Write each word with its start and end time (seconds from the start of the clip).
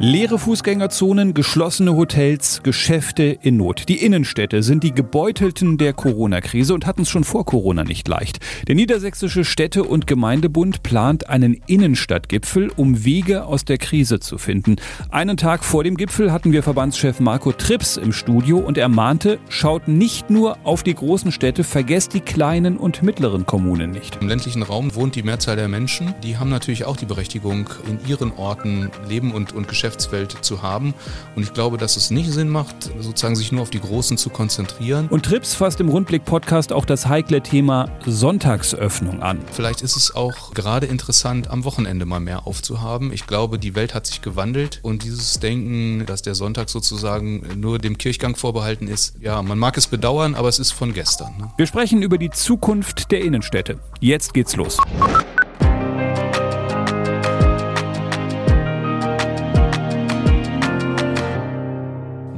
Leere 0.00 0.38
Fußgängerzonen, 0.38 1.34
geschlossene 1.34 1.96
Hotels, 1.96 2.62
Geschäfte 2.62 3.36
in 3.42 3.56
Not. 3.56 3.88
Die 3.88 3.96
Innenstädte 3.96 4.62
sind 4.62 4.84
die 4.84 4.94
Gebeutelten 4.94 5.76
der 5.76 5.92
Corona-Krise 5.92 6.72
und 6.72 6.86
hatten 6.86 7.02
es 7.02 7.08
schon 7.08 7.24
vor 7.24 7.44
Corona 7.44 7.82
nicht 7.82 8.06
leicht. 8.06 8.38
Der 8.68 8.76
Niedersächsische 8.76 9.44
Städte- 9.44 9.82
und 9.82 10.06
Gemeindebund 10.06 10.84
plant 10.84 11.28
einen 11.28 11.60
Innenstadtgipfel, 11.66 12.70
um 12.76 13.04
Wege 13.04 13.44
aus 13.44 13.64
der 13.64 13.78
Krise 13.78 14.20
zu 14.20 14.38
finden. 14.38 14.76
Einen 15.10 15.36
Tag 15.36 15.64
vor 15.64 15.82
dem 15.82 15.96
Gipfel 15.96 16.30
hatten 16.30 16.52
wir 16.52 16.62
Verbandschef 16.62 17.18
Marco 17.18 17.50
Trips 17.50 17.96
im 17.96 18.12
Studio 18.12 18.58
und 18.58 18.78
er 18.78 18.88
mahnte, 18.88 19.40
schaut 19.48 19.88
nicht 19.88 20.30
nur 20.30 20.58
auf 20.62 20.84
die 20.84 20.94
großen 20.94 21.32
Städte, 21.32 21.64
vergesst 21.64 22.14
die 22.14 22.20
kleinen 22.20 22.76
und 22.76 23.02
mittleren 23.02 23.46
Kommunen 23.46 23.90
nicht. 23.90 24.18
Im 24.20 24.28
ländlichen 24.28 24.62
Raum 24.62 24.94
wohnt 24.94 25.16
die 25.16 25.24
Mehrzahl 25.24 25.56
der 25.56 25.66
Menschen. 25.66 26.14
Die 26.22 26.36
haben 26.36 26.50
natürlich 26.50 26.84
auch 26.84 26.96
die 26.96 27.06
Berechtigung, 27.06 27.68
in 27.88 27.98
ihren 28.08 28.30
Orten 28.34 28.92
leben 29.08 29.32
und, 29.32 29.52
und 29.52 29.66
Geschäfte 29.66 29.87
Geschäftswelt 29.88 30.44
zu 30.44 30.62
haben. 30.62 30.94
Und 31.34 31.42
ich 31.42 31.54
glaube, 31.54 31.78
dass 31.78 31.96
es 31.96 32.10
nicht 32.10 32.30
Sinn 32.30 32.48
macht, 32.48 32.90
sozusagen 33.00 33.36
sich 33.36 33.52
nur 33.52 33.62
auf 33.62 33.70
die 33.70 33.80
Großen 33.80 34.18
zu 34.18 34.28
konzentrieren. 34.28 35.08
Und 35.08 35.24
Trips 35.24 35.54
fasst 35.54 35.80
im 35.80 35.88
Rundblick-Podcast 35.88 36.72
auch 36.72 36.84
das 36.84 37.06
heikle 37.06 37.40
Thema 37.40 37.90
Sonntagsöffnung 38.04 39.22
an. 39.22 39.40
Vielleicht 39.52 39.80
ist 39.80 39.96
es 39.96 40.14
auch 40.14 40.52
gerade 40.52 40.86
interessant, 40.86 41.48
am 41.50 41.64
Wochenende 41.64 42.04
mal 42.04 42.20
mehr 42.20 42.46
aufzuhaben. 42.46 43.12
Ich 43.12 43.26
glaube, 43.26 43.58
die 43.58 43.74
Welt 43.74 43.94
hat 43.94 44.06
sich 44.06 44.20
gewandelt 44.20 44.80
und 44.82 45.04
dieses 45.04 45.40
Denken, 45.40 46.04
dass 46.04 46.20
der 46.20 46.34
Sonntag 46.34 46.68
sozusagen 46.68 47.46
nur 47.56 47.78
dem 47.78 47.96
Kirchgang 47.96 48.36
vorbehalten 48.36 48.88
ist, 48.88 49.14
ja, 49.20 49.40
man 49.42 49.58
mag 49.58 49.76
es 49.78 49.86
bedauern, 49.86 50.34
aber 50.34 50.48
es 50.48 50.58
ist 50.58 50.72
von 50.72 50.92
gestern. 50.92 51.32
Ne? 51.38 51.50
Wir 51.56 51.66
sprechen 51.66 52.02
über 52.02 52.18
die 52.18 52.30
Zukunft 52.30 53.10
der 53.10 53.22
Innenstädte. 53.22 53.78
Jetzt 54.00 54.34
geht's 54.34 54.54
los. 54.56 54.76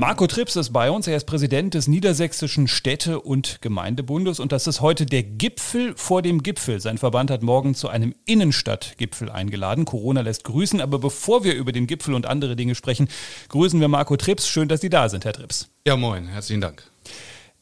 Marco 0.01 0.27
Trips 0.27 0.57
ist 0.57 0.73
bei 0.73 0.91
uns. 0.91 1.07
Er 1.07 1.17
ist 1.19 1.27
Präsident 1.27 1.75
des 1.75 1.87
Niedersächsischen 1.87 2.69
Städte- 2.69 3.21
und 3.21 3.61
Gemeindebundes 3.61 4.41
und 4.41 4.51
das 4.51 4.67
ist 4.67 4.81
heute 4.81 5.05
der 5.05 5.23
Gipfel 5.23 5.93
vor 5.95 6.23
dem 6.23 6.43
Gipfel. 6.43 6.81
Sein 6.81 6.97
Verband 6.97 7.31
hat 7.31 7.43
morgen 7.43 7.75
zu 7.75 7.91
einem 7.91 8.15
Innenstadtgipfel 8.25 9.29
eingeladen. 9.29 9.85
Corona 9.85 10.23
lässt 10.23 10.45
grüßen, 10.45 10.81
aber 10.81 11.01
bevor 11.01 11.45
wir 11.45 11.53
über 11.55 11.73
den 11.73 11.87
Gipfel 11.87 12.15
und 12.15 12.25
andere 12.25 12.57
Dinge 12.57 12.75
sprechen, 12.75 13.11
grüßen 13.51 13.79
wir 13.79 13.89
Marco 13.89 14.17
Trips. 14.17 14.49
Schön, 14.49 14.69
dass 14.69 14.81
Sie 14.81 14.89
da 14.89 15.11
sind, 15.11 15.27
Herr 15.27 15.35
Trips. 15.35 15.69
Ja, 15.87 15.99
moin, 15.99 16.29
herzlichen 16.29 16.63
Dank. 16.63 16.90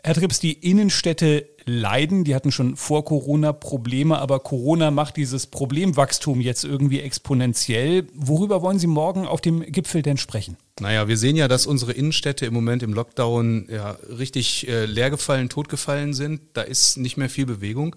Herr 0.03 0.15
Trips, 0.15 0.39
die 0.39 0.53
Innenstädte 0.53 1.49
leiden. 1.69 2.25
Die 2.25 2.35
hatten 2.35 2.51
schon 2.53 2.77
vor 2.77 3.05
Corona 3.05 3.53
Probleme, 3.53 4.19
aber 4.19 4.41
Corona 4.41 4.91
macht 4.91 5.17
dieses 5.17 5.47
Problemwachstum 5.47 6.41
jetzt 6.41 6.65
irgendwie 6.65 7.01
exponentiell. 7.01 8.07
Worüber 8.15 8.63
wollen 8.63 8.79
Sie 8.79 8.87
morgen 8.87 9.27
auf 9.27 9.41
dem 9.41 9.61
Gipfel 9.61 10.03
denn 10.03 10.17
sprechen? 10.17 10.57
Naja, 10.81 11.09
wir 11.09 11.17
sehen 11.17 11.37
ja, 11.37 11.49
dass 11.49 11.67
unsere 11.67 11.93
Innenstädte 11.93 12.47
im 12.47 12.55
Moment 12.55 12.83
im 12.83 12.95
Lockdown 12.95 13.67
ja 13.71 13.97
richtig 14.17 14.69
äh, 14.69 14.87
leergefallen, 14.87 15.49
totgefallen 15.49 16.15
sind. 16.15 16.41
Da 16.55 16.63
ist 16.63 16.97
nicht 16.97 17.17
mehr 17.17 17.29
viel 17.29 17.47
Bewegung. 17.47 17.97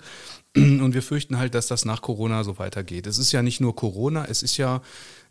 Und 0.55 0.93
wir 0.93 1.03
fürchten 1.03 1.37
halt, 1.37 1.55
dass 1.55 1.67
das 1.67 1.85
nach 1.85 2.01
Corona 2.01 2.43
so 2.43 2.59
weitergeht. 2.59 3.07
Es 3.07 3.17
ist 3.17 3.31
ja 3.31 3.41
nicht 3.41 3.61
nur 3.61 3.75
Corona, 3.75 4.25
es 4.25 4.43
ist 4.43 4.57
ja 4.57 4.81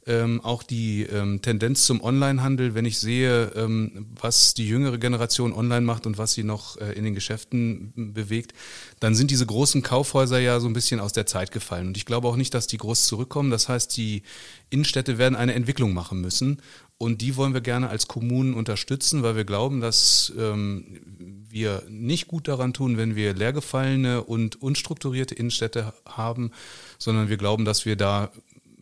ähm, 0.06 0.40
auch 0.42 0.62
die 0.62 1.02
ähm, 1.02 1.42
Tendenz 1.42 1.84
zum 1.84 2.02
Onlinehandel, 2.02 2.74
wenn 2.74 2.84
ich 2.84 2.98
sehe, 2.98 3.52
ähm, 3.54 4.06
was 4.20 4.54
die 4.54 4.66
jüngere 4.66 4.98
Generation 4.98 5.52
online 5.52 5.82
macht 5.82 6.06
und 6.06 6.16
was 6.16 6.32
sie 6.32 6.42
noch 6.42 6.78
äh, 6.78 6.92
in 6.92 7.04
den 7.04 7.14
Geschäften 7.14 7.92
bewegt, 8.14 8.54
dann 8.98 9.14
sind 9.14 9.30
diese 9.30 9.46
großen 9.46 9.82
Kaufhäuser 9.82 10.38
ja 10.38 10.58
so 10.58 10.68
ein 10.68 10.72
bisschen 10.72 11.00
aus 11.00 11.12
der 11.12 11.26
Zeit 11.26 11.52
gefallen. 11.52 11.88
Und 11.88 11.96
ich 11.96 12.06
glaube 12.06 12.28
auch 12.28 12.36
nicht, 12.36 12.54
dass 12.54 12.66
die 12.66 12.78
groß 12.78 13.06
zurückkommen. 13.06 13.50
Das 13.50 13.68
heißt, 13.68 13.96
die 13.96 14.22
Innenstädte 14.70 15.18
werden 15.18 15.36
eine 15.36 15.54
Entwicklung 15.54 15.92
machen 15.92 16.20
müssen. 16.20 16.62
Und 16.96 17.22
die 17.22 17.36
wollen 17.36 17.54
wir 17.54 17.62
gerne 17.62 17.88
als 17.88 18.08
Kommunen 18.08 18.52
unterstützen, 18.52 19.22
weil 19.22 19.34
wir 19.34 19.44
glauben, 19.44 19.80
dass 19.80 20.34
ähm, 20.38 21.00
wir 21.48 21.82
nicht 21.88 22.28
gut 22.28 22.46
daran 22.46 22.74
tun, 22.74 22.98
wenn 22.98 23.16
wir 23.16 23.32
leergefallene 23.32 24.22
und 24.22 24.60
unstrukturierte 24.60 25.34
Innenstädte 25.34 25.94
haben, 26.04 26.50
sondern 26.98 27.30
wir 27.30 27.38
glauben, 27.38 27.64
dass 27.64 27.86
wir 27.86 27.96
da 27.96 28.30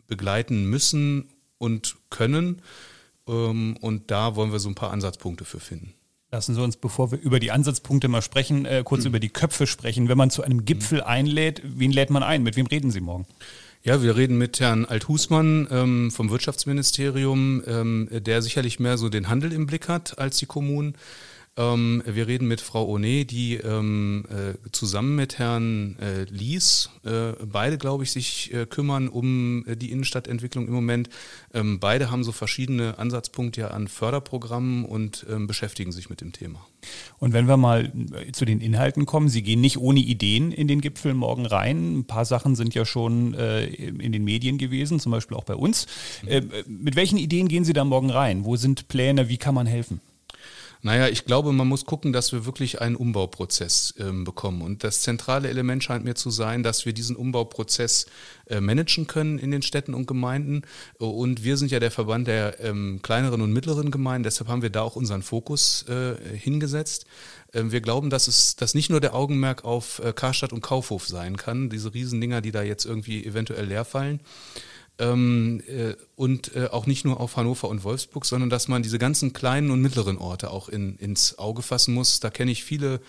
begleiten 0.09 0.65
müssen 0.65 1.29
und 1.57 1.95
können. 2.09 2.61
Ähm, 3.27 3.77
und 3.79 4.11
da 4.11 4.35
wollen 4.35 4.51
wir 4.51 4.59
so 4.59 4.69
ein 4.69 4.75
paar 4.75 4.91
Ansatzpunkte 4.91 5.45
für 5.45 5.59
finden. 5.59 5.93
Lassen 6.31 6.53
Sie 6.53 6.61
uns, 6.61 6.77
bevor 6.77 7.11
wir 7.11 7.19
über 7.19 7.39
die 7.39 7.51
Ansatzpunkte 7.51 8.07
mal 8.07 8.21
sprechen, 8.21 8.65
äh, 8.65 8.83
kurz 8.85 9.01
mhm. 9.01 9.07
über 9.07 9.19
die 9.19 9.29
Köpfe 9.29 9.65
sprechen. 9.65 10.09
Wenn 10.09 10.17
man 10.17 10.29
zu 10.29 10.43
einem 10.43 10.65
Gipfel 10.65 11.01
einlädt, 11.01 11.61
wen 11.63 11.91
lädt 11.91 12.11
man 12.11 12.21
ein? 12.21 12.43
Mit 12.43 12.55
wem 12.55 12.67
reden 12.67 12.91
Sie 12.91 13.01
morgen? 13.01 13.25
Ja, 13.81 14.03
wir 14.03 14.17
reden 14.17 14.37
mit 14.37 14.59
Herrn 14.59 14.85
Althusmann 14.85 15.67
ähm, 15.71 16.11
vom 16.11 16.29
Wirtschaftsministerium, 16.29 17.63
ähm, 17.65 18.09
der 18.11 18.41
sicherlich 18.41 18.79
mehr 18.79 18.97
so 18.97 19.07
den 19.07 19.29
Handel 19.29 19.53
im 19.53 19.67
Blick 19.67 19.87
hat 19.87 20.19
als 20.19 20.37
die 20.37 20.45
Kommunen. 20.45 20.95
Ähm, 21.57 22.03
wir 22.05 22.27
reden 22.27 22.47
mit 22.47 22.61
Frau 22.61 22.87
One, 22.87 23.25
die 23.25 23.55
ähm, 23.55 24.25
äh, 24.29 24.71
zusammen 24.71 25.15
mit 25.15 25.39
Herrn 25.39 25.97
äh, 25.99 26.23
Lies, 26.23 26.89
äh, 27.03 27.33
beide, 27.45 27.77
glaube 27.77 28.03
ich, 28.03 28.11
sich 28.11 28.53
äh, 28.53 28.65
kümmern 28.65 29.09
um 29.09 29.65
äh, 29.67 29.75
die 29.75 29.91
Innenstadtentwicklung 29.91 30.67
im 30.67 30.73
Moment. 30.73 31.09
Ähm, 31.53 31.79
beide 31.79 32.11
haben 32.11 32.23
so 32.23 32.31
verschiedene 32.31 32.97
Ansatzpunkte 32.97 33.61
ja 33.61 33.67
an 33.69 33.87
Förderprogrammen 33.87 34.85
und 34.85 35.25
ähm, 35.29 35.47
beschäftigen 35.47 35.91
sich 35.91 36.09
mit 36.09 36.21
dem 36.21 36.31
Thema. 36.31 36.65
Und 37.17 37.33
wenn 37.33 37.47
wir 37.47 37.57
mal 37.57 37.91
äh, 38.13 38.31
zu 38.31 38.45
den 38.45 38.61
Inhalten 38.61 39.05
kommen, 39.05 39.27
Sie 39.27 39.41
gehen 39.41 39.59
nicht 39.59 39.77
ohne 39.77 39.99
Ideen 39.99 40.51
in 40.51 40.67
den 40.67 40.79
Gipfel 40.79 41.13
morgen 41.13 41.45
rein. 41.45 41.99
Ein 41.99 42.05
paar 42.05 42.25
Sachen 42.25 42.55
sind 42.55 42.73
ja 42.73 42.85
schon 42.85 43.33
in 43.33 44.11
den 44.11 44.23
Medien 44.23 44.57
gewesen, 44.57 44.99
zum 44.99 45.11
Beispiel 45.11 45.35
auch 45.35 45.43
bei 45.43 45.55
uns. 45.55 45.87
Mhm. 46.23 46.49
mit 46.83 46.95
welchen 46.95 47.17
Ideen 47.17 47.47
gehen 47.47 47.63
Sie 47.63 47.73
da 47.73 47.83
morgen 47.83 48.09
rein? 48.09 48.45
Wo 48.45 48.55
sind 48.55 48.87
Pläne? 48.87 49.29
Wie 49.29 49.37
kann 49.37 49.55
man 49.55 49.67
helfen? 49.67 50.01
Naja, 50.81 51.09
ich 51.09 51.25
glaube, 51.25 51.51
man 51.51 51.67
muss 51.67 51.85
gucken, 51.85 52.13
dass 52.13 52.31
wir 52.31 52.45
wirklich 52.45 52.79
einen 52.79 52.95
Umbauprozess 52.95 53.93
ähm, 53.99 54.23
bekommen. 54.23 54.61
Und 54.61 54.85
das 54.85 55.01
zentrale 55.01 55.49
Element 55.49 55.83
scheint 55.83 56.05
mir 56.05 56.15
zu 56.15 56.29
sein, 56.29 56.63
dass 56.63 56.85
wir 56.85 56.93
diesen 56.93 57.17
Umbauprozess 57.17 58.05
äh, 58.47 58.61
managen 58.61 59.05
können 59.05 59.39
in 59.39 59.51
den 59.51 59.61
Städten 59.61 59.93
und 59.93 60.07
Gemeinden. 60.07 60.61
Und 60.97 61.43
wir 61.43 61.57
sind 61.57 61.69
ja 61.71 61.81
der 61.81 61.91
Verband 61.91 62.27
der 62.27 62.61
ähm, 62.61 63.01
kleineren 63.01 63.41
und 63.41 63.51
mittleren 63.51 63.91
Gemeinden, 63.91 64.23
deshalb 64.23 64.47
haben 64.47 64.61
wir 64.61 64.69
da 64.69 64.81
auch 64.81 64.95
unseren 64.95 65.21
Fokus 65.21 65.85
äh, 65.89 66.15
hingesetzt. 66.37 67.05
Ähm, 67.53 67.73
wir 67.73 67.81
glauben, 67.81 68.09
dass 68.09 68.29
es 68.29 68.55
dass 68.55 68.73
nicht 68.73 68.89
nur 68.89 69.01
der 69.01 69.15
Augenmerk 69.15 69.65
auf 69.65 69.99
äh, 69.99 70.13
Karstadt 70.13 70.53
und 70.53 70.61
Kaufhof 70.61 71.07
sein 71.07 71.35
kann, 71.35 71.69
diese 71.69 71.93
Riesendinger, 71.93 72.39
die 72.39 72.51
da 72.51 72.61
jetzt 72.61 72.85
irgendwie 72.85 73.25
eventuell 73.25 73.65
leer 73.65 73.83
fallen, 73.83 74.21
ähm, 74.99 75.63
äh, 75.67 75.95
und 76.15 76.55
äh, 76.55 76.67
auch 76.67 76.85
nicht 76.85 77.05
nur 77.05 77.19
auf 77.19 77.37
Hannover 77.37 77.69
und 77.69 77.83
Wolfsburg, 77.83 78.25
sondern 78.25 78.49
dass 78.49 78.67
man 78.67 78.83
diese 78.83 78.99
ganzen 78.99 79.33
kleinen 79.33 79.71
und 79.71 79.81
mittleren 79.81 80.17
Orte 80.17 80.51
auch 80.51 80.69
in, 80.69 80.97
ins 80.97 81.39
Auge 81.39 81.61
fassen 81.61 81.93
muss. 81.93 82.19
Da 82.19 82.29
kenne 82.29 82.51
ich 82.51 82.63
viele 82.63 82.99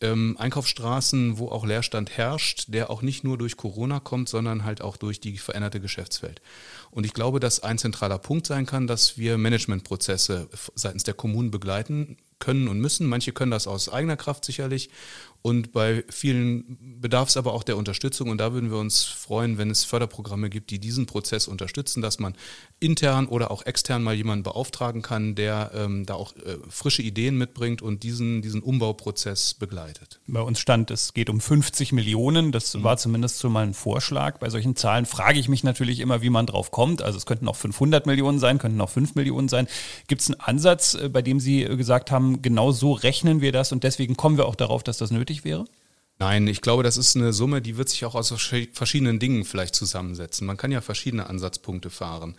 ähm, 0.00 0.36
Einkaufsstraßen, 0.38 1.38
wo 1.38 1.48
auch 1.48 1.64
Leerstand 1.64 2.16
herrscht, 2.16 2.66
der 2.68 2.90
auch 2.90 3.02
nicht 3.02 3.24
nur 3.24 3.38
durch 3.38 3.56
Corona 3.56 4.00
kommt, 4.00 4.28
sondern 4.28 4.64
halt 4.64 4.80
auch 4.80 4.96
durch 4.96 5.20
die 5.20 5.38
veränderte 5.38 5.80
Geschäftswelt. 5.80 6.40
Und 6.90 7.06
ich 7.06 7.14
glaube, 7.14 7.40
dass 7.40 7.60
ein 7.60 7.78
zentraler 7.78 8.18
Punkt 8.18 8.46
sein 8.46 8.66
kann, 8.66 8.86
dass 8.86 9.18
wir 9.18 9.38
Managementprozesse 9.38 10.48
seitens 10.74 11.04
der 11.04 11.14
Kommunen 11.14 11.50
begleiten 11.50 12.16
können 12.38 12.68
und 12.68 12.80
müssen. 12.80 13.06
Manche 13.06 13.32
können 13.32 13.50
das 13.50 13.66
aus 13.66 13.88
eigener 13.88 14.16
Kraft 14.16 14.44
sicherlich 14.44 14.90
und 15.46 15.72
bei 15.72 16.04
vielen 16.08 16.98
bedarf 17.02 17.28
es 17.28 17.36
aber 17.36 17.52
auch 17.52 17.64
der 17.64 17.76
Unterstützung. 17.76 18.30
Und 18.30 18.38
da 18.38 18.54
würden 18.54 18.70
wir 18.70 18.78
uns 18.78 19.04
freuen, 19.04 19.58
wenn 19.58 19.70
es 19.70 19.84
Förderprogramme 19.84 20.48
gibt, 20.48 20.70
die 20.70 20.78
diesen 20.78 21.04
Prozess 21.04 21.48
unterstützen, 21.48 22.00
dass 22.00 22.18
man 22.18 22.34
intern 22.80 23.26
oder 23.26 23.50
auch 23.50 23.66
extern 23.66 24.02
mal 24.02 24.14
jemanden 24.14 24.42
beauftragen 24.42 25.02
kann, 25.02 25.34
der 25.34 25.72
ähm, 25.74 26.06
da 26.06 26.14
auch 26.14 26.34
äh, 26.36 26.56
frische 26.70 27.02
Ideen 27.02 27.36
mitbringt 27.36 27.82
und 27.82 28.04
diesen, 28.04 28.40
diesen 28.40 28.62
Umbauprozess 28.62 29.52
begleitet. 29.52 30.18
Bei 30.26 30.40
uns 30.40 30.60
stand, 30.60 30.90
es 30.90 31.12
geht 31.12 31.28
um 31.28 31.42
50 31.42 31.92
Millionen. 31.92 32.50
Das 32.50 32.72
mhm. 32.72 32.82
war 32.82 32.96
zumindest 32.96 33.38
so 33.38 33.50
mal 33.50 33.66
ein 33.66 33.74
Vorschlag. 33.74 34.38
Bei 34.38 34.48
solchen 34.48 34.76
Zahlen 34.76 35.04
frage 35.04 35.38
ich 35.38 35.50
mich 35.50 35.62
natürlich 35.62 36.00
immer, 36.00 36.22
wie 36.22 36.30
man 36.30 36.46
drauf 36.46 36.70
kommt. 36.70 37.02
Also 37.02 37.18
es 37.18 37.26
könnten 37.26 37.48
auch 37.48 37.56
500 37.56 38.06
Millionen 38.06 38.38
sein, 38.38 38.56
könnten 38.56 38.80
auch 38.80 38.88
5 38.88 39.14
Millionen 39.14 39.50
sein. 39.50 39.68
Gibt 40.06 40.22
es 40.22 40.30
einen 40.30 40.40
Ansatz, 40.40 40.94
äh, 40.94 41.10
bei 41.10 41.20
dem 41.20 41.38
Sie 41.38 41.64
gesagt 41.64 42.10
haben, 42.10 42.40
genau 42.40 42.72
so 42.72 42.92
rechnen 42.92 43.42
wir 43.42 43.52
das 43.52 43.72
und 43.72 43.84
deswegen 43.84 44.16
kommen 44.16 44.38
wir 44.38 44.46
auch 44.46 44.54
darauf, 44.54 44.82
dass 44.82 44.96
das 44.96 45.10
nötig 45.10 45.33
nötig 45.34 45.44
wäre? 45.44 45.64
Nein, 46.20 46.46
ich 46.46 46.60
glaube, 46.60 46.84
das 46.84 46.96
ist 46.96 47.16
eine 47.16 47.32
Summe, 47.32 47.60
die 47.60 47.76
wird 47.76 47.88
sich 47.88 48.04
auch 48.04 48.14
aus 48.14 48.28
verschiedenen 48.28 49.18
Dingen 49.18 49.44
vielleicht 49.44 49.74
zusammensetzen. 49.74 50.46
Man 50.46 50.56
kann 50.56 50.70
ja 50.70 50.80
verschiedene 50.80 51.28
Ansatzpunkte 51.28 51.90
fahren. 51.90 52.36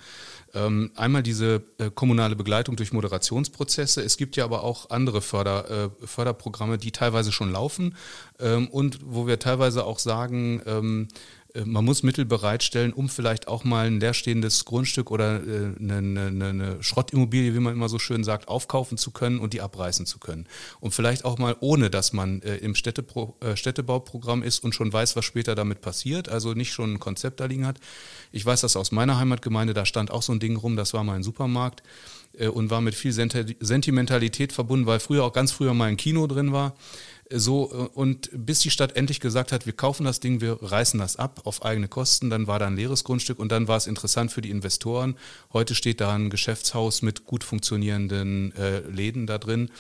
Ähm, 0.54 0.92
einmal 0.96 1.24
diese 1.24 1.62
äh, 1.78 1.92
kommunale 1.94 2.38
Begleitung 2.38 2.78
durch 2.78 2.94
Moderationsprozesse. 2.94 4.02
Es 4.02 4.16
gibt 4.16 4.38
ja 4.38 4.46
aber 4.46 4.64
auch 4.64 4.92
andere 4.92 5.22
Förder, 5.22 5.92
äh, 6.02 6.08
Förderprogramme, 6.08 6.78
die 6.78 6.92
teilweise 6.92 7.34
schon 7.34 7.52
laufen 7.52 7.98
ähm, 8.40 8.70
und 8.70 9.00
wo 9.04 9.28
wir 9.28 9.40
teilweise 9.40 9.84
auch 9.84 10.00
sagen, 10.00 10.62
ähm, 10.66 11.10
äh, 11.45 11.45
man 11.64 11.86
muss 11.86 12.04
Mittel 12.04 12.26
bereitstellen, 12.26 12.92
um 12.92 13.08
vielleicht 13.08 13.48
auch 13.48 13.64
mal 13.64 13.88
ein 13.88 14.00
leerstehendes 14.00 14.66
Grundstück 14.66 15.12
oder 15.12 15.42
äh, 15.42 15.74
eine, 15.80 15.98
eine, 15.98 16.46
eine, 16.46 16.84
Schrottimmobilie, 16.84 17.54
wie 17.54 17.60
man 17.60 17.74
immer 17.74 17.88
so 17.88 18.00
schön 18.00 18.24
sagt, 18.24 18.48
aufkaufen 18.50 18.98
zu 18.98 19.12
können 19.12 19.40
und 19.40 19.54
die 19.54 19.62
abreißen 19.62 20.06
zu 20.06 20.20
können. 20.20 20.48
Und 20.80 20.94
vielleicht 20.94 21.24
auch 21.24 21.38
mal 21.38 21.56
ohne, 21.62 21.90
dass 21.90 22.12
man 22.12 22.42
äh, 22.42 22.58
im 22.58 22.76
Städtepro 22.76 23.36
Städtebauprogramm 23.56 24.44
ist 24.44 24.64
und 24.64 24.76
schon 24.76 24.92
weiß, 24.92 25.16
was 25.16 25.24
später 25.24 25.56
damit 25.56 25.82
passiert, 25.82 26.30
also 26.30 26.54
nicht 26.54 26.74
schon 26.74 26.94
ein 26.94 27.00
Konzept 27.00 27.40
da 27.40 27.46
liegen 27.46 27.66
hat. 27.66 27.80
Ich 28.32 28.46
weiß 28.46 28.62
das 28.62 28.76
aus 28.76 28.92
meiner 28.92 29.18
Heimatgemeinde, 29.18 29.74
da 29.74 29.86
stand 29.86 30.12
auch 30.12 30.22
so 30.22 30.34
ein 30.34 30.40
Ding 30.40 30.58
rum, 30.58 30.76
das 30.76 30.94
war 30.94 31.04
mal 31.04 31.16
ein 31.16 31.24
Supermarkt 31.24 31.84
und 32.54 32.70
war 32.70 32.82
mit 32.82 32.96
viel 32.96 33.14
Sentimentalität 33.14 34.52
verbunden, 34.52 34.86
weil 34.86 35.00
früher 35.00 35.24
auch 35.24 35.32
ganz 35.32 35.52
früher 35.52 35.74
mal 35.74 35.86
ein 35.86 35.98
Kino 35.98 36.28
drin 36.28 36.52
war. 36.52 36.76
So, 37.32 37.72
äh, 37.72 37.98
und 37.98 38.30
bis 38.34 38.60
die 38.60 38.70
Stadt 38.70 38.96
endlich 38.96 39.20
gesagt 39.20 39.52
hat, 39.52 39.66
wir 39.66 39.74
kaufen 39.74 40.06
das 40.06 40.20
Ding, 40.20 40.42
wir 40.42 40.62
reißen 40.62 41.00
das 41.00 41.16
ab 41.16 41.42
auf 41.46 41.66
eigene 41.66 41.88
Kosten, 41.88 42.30
dann 42.30 42.48
war 42.48 42.60
da 42.60 42.68
ein 42.68 42.76
leeres 42.76 43.04
Grundstück 43.04 43.40
und 43.40 43.52
dann 43.52 43.68
war 43.68 43.78
es 43.78 43.88
interessant 43.88 44.32
für 44.32 44.42
die 44.42 44.52
Investoren. 44.52 45.16
Heute 45.52 45.74
steht 45.74 46.02
da 46.02 46.14
ein 46.14 46.30
Geschäftshaus 46.30 47.02
mit 47.02 47.26
gut 47.26 47.44
funktionierenden 47.44 48.54
äh, 48.56 48.80
Läden 48.82 49.26
da 49.26 49.38
drin. 49.40 49.72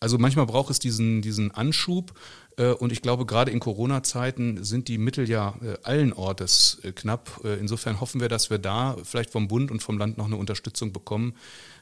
Also 0.00 0.18
manchmal 0.18 0.46
braucht 0.46 0.70
es 0.70 0.78
diesen, 0.78 1.22
diesen 1.22 1.50
Anschub. 1.50 2.12
Äh, 2.56 2.72
und 2.72 2.92
ich 2.92 3.02
glaube, 3.02 3.26
gerade 3.26 3.50
in 3.50 3.60
Corona-Zeiten 3.60 4.64
sind 4.64 4.88
die 4.88 4.98
Mittel 4.98 5.28
ja 5.28 5.54
äh, 5.62 5.76
allen 5.82 6.12
Ortes 6.12 6.80
knapp. 6.94 7.40
Insofern 7.60 8.00
hoffen 8.00 8.20
wir, 8.20 8.28
dass 8.28 8.50
wir 8.50 8.58
da 8.58 8.96
vielleicht 9.02 9.30
vom 9.30 9.48
Bund 9.48 9.70
und 9.70 9.82
vom 9.82 9.98
Land 9.98 10.18
noch 10.18 10.26
eine 10.26 10.36
Unterstützung 10.36 10.92
bekommen, 10.92 11.34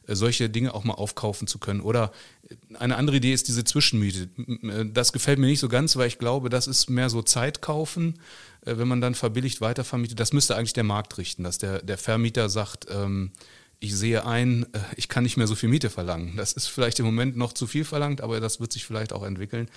äh, 0.06 0.14
solche 0.14 0.50
Dinge 0.50 0.74
auch 0.74 0.84
mal 0.84 0.94
aufkaufen 0.94 1.46
zu 1.46 1.58
können. 1.58 1.80
Oder 1.80 2.12
äh, 2.48 2.76
eine 2.76 2.96
andere 2.96 3.16
Idee 3.16 3.32
ist 3.32 3.48
diese 3.48 3.64
Zwischenmiete. 3.64 4.28
Äh, 4.62 4.86
das 4.92 5.12
gefällt 5.12 5.38
mir 5.38 5.46
nicht 5.46 5.60
so 5.60 5.68
ganz, 5.68 5.96
weil 5.96 6.08
ich 6.08 6.18
glaube, 6.18 6.48
das 6.48 6.66
ist 6.66 6.90
mehr 6.90 7.10
so 7.10 7.22
Zeit 7.22 7.62
kaufen, 7.62 8.14
wenn 8.64 8.86
man 8.86 9.00
dann 9.00 9.16
verbilligt 9.16 9.60
weitervermietet. 9.60 10.20
Das 10.20 10.32
müsste 10.32 10.56
eigentlich 10.56 10.72
der 10.72 10.84
Markt 10.84 11.18
richten, 11.18 11.42
dass 11.42 11.58
der, 11.58 11.82
der 11.82 11.98
Vermieter 11.98 12.48
sagt, 12.48 12.86
ähm, 12.90 13.32
ich 13.80 13.96
sehe 13.96 14.24
ein, 14.24 14.66
ich 14.94 15.08
kann 15.08 15.24
nicht 15.24 15.36
mehr 15.36 15.48
so 15.48 15.56
viel 15.56 15.68
Miete 15.68 15.90
verlangen. 15.90 16.36
Das 16.36 16.52
ist 16.52 16.68
vielleicht 16.68 17.00
im 17.00 17.06
Moment 17.06 17.36
noch 17.36 17.52
zu 17.52 17.66
viel 17.66 17.84
verlangt, 17.84 18.20
aber 18.20 18.38
das 18.38 18.60
wird 18.60 18.72
sich 18.72 18.84
vielleicht 18.84 19.12
auch 19.12 19.24
entwickeln. 19.24 19.68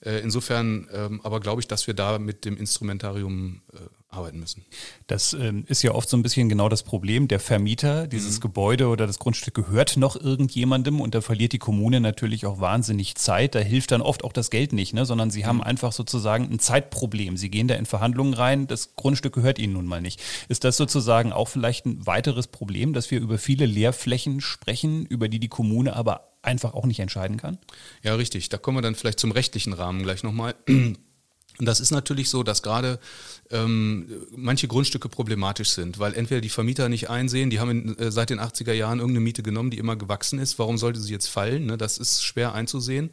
Insofern 0.00 0.88
ähm, 0.92 1.20
aber 1.24 1.40
glaube 1.40 1.60
ich, 1.60 1.68
dass 1.68 1.86
wir 1.86 1.94
da 1.94 2.18
mit 2.18 2.44
dem 2.44 2.56
Instrumentarium 2.56 3.62
arbeiten 4.10 4.38
müssen. 4.40 4.64
Das 5.06 5.34
ähm, 5.34 5.64
ist 5.68 5.82
ja 5.82 5.94
oft 5.94 6.08
so 6.08 6.16
ein 6.16 6.22
bisschen 6.22 6.48
genau 6.48 6.68
das 6.68 6.82
Problem. 6.82 7.28
Der 7.28 7.40
Vermieter, 7.40 8.06
dieses 8.06 8.36
mhm. 8.36 8.40
Gebäude 8.40 8.88
oder 8.88 9.06
das 9.06 9.18
Grundstück 9.18 9.54
gehört 9.54 9.98
noch 9.98 10.16
irgendjemandem 10.16 11.00
und 11.00 11.14
da 11.14 11.20
verliert 11.20 11.52
die 11.52 11.58
Kommune 11.58 12.00
natürlich 12.00 12.46
auch 12.46 12.58
wahnsinnig 12.58 13.16
Zeit. 13.16 13.54
Da 13.54 13.58
hilft 13.58 13.90
dann 13.90 14.00
oft 14.00 14.24
auch 14.24 14.32
das 14.32 14.50
Geld 14.50 14.72
nicht, 14.72 14.94
ne? 14.94 15.04
sondern 15.04 15.30
sie 15.30 15.42
mhm. 15.42 15.46
haben 15.46 15.62
einfach 15.62 15.92
sozusagen 15.92 16.50
ein 16.50 16.58
Zeitproblem. 16.58 17.36
Sie 17.36 17.50
gehen 17.50 17.68
da 17.68 17.74
in 17.74 17.84
Verhandlungen 17.84 18.32
rein, 18.32 18.66
das 18.66 18.96
Grundstück 18.96 19.34
gehört 19.34 19.58
ihnen 19.58 19.74
nun 19.74 19.86
mal 19.86 20.00
nicht. 20.00 20.22
Ist 20.48 20.64
das 20.64 20.78
sozusagen 20.78 21.32
auch 21.32 21.48
vielleicht 21.48 21.84
ein 21.84 22.06
weiteres 22.06 22.46
Problem, 22.46 22.94
dass 22.94 23.10
wir 23.10 23.20
über 23.20 23.36
viele 23.36 23.66
Leerflächen 23.66 24.40
sprechen, 24.40 25.04
über 25.04 25.28
die 25.28 25.38
die 25.38 25.48
Kommune 25.48 25.94
aber 25.94 26.27
einfach 26.42 26.74
auch 26.74 26.86
nicht 26.86 27.00
entscheiden 27.00 27.36
kann? 27.36 27.58
Ja, 28.02 28.14
richtig. 28.14 28.48
Da 28.48 28.58
kommen 28.58 28.78
wir 28.78 28.82
dann 28.82 28.94
vielleicht 28.94 29.20
zum 29.20 29.32
rechtlichen 29.32 29.72
Rahmen 29.72 30.02
gleich 30.02 30.22
nochmal. 30.22 30.54
Und 31.58 31.66
das 31.66 31.80
ist 31.80 31.90
natürlich 31.90 32.30
so, 32.30 32.44
dass 32.44 32.62
gerade 32.62 33.00
ähm, 33.50 34.06
manche 34.30 34.68
Grundstücke 34.68 35.08
problematisch 35.08 35.70
sind, 35.70 35.98
weil 35.98 36.14
entweder 36.14 36.40
die 36.40 36.48
Vermieter 36.48 36.88
nicht 36.88 37.10
einsehen, 37.10 37.50
die 37.50 37.58
haben 37.58 37.70
in, 37.70 37.98
äh, 37.98 38.12
seit 38.12 38.30
den 38.30 38.38
80er 38.38 38.72
Jahren 38.72 39.00
irgendeine 39.00 39.24
Miete 39.24 39.42
genommen, 39.42 39.70
die 39.70 39.78
immer 39.78 39.96
gewachsen 39.96 40.38
ist. 40.38 40.58
Warum 40.60 40.78
sollte 40.78 41.00
sie 41.00 41.12
jetzt 41.12 41.26
fallen? 41.26 41.66
Ne? 41.66 41.76
Das 41.76 41.98
ist 41.98 42.22
schwer 42.24 42.54
einzusehen. 42.54 43.10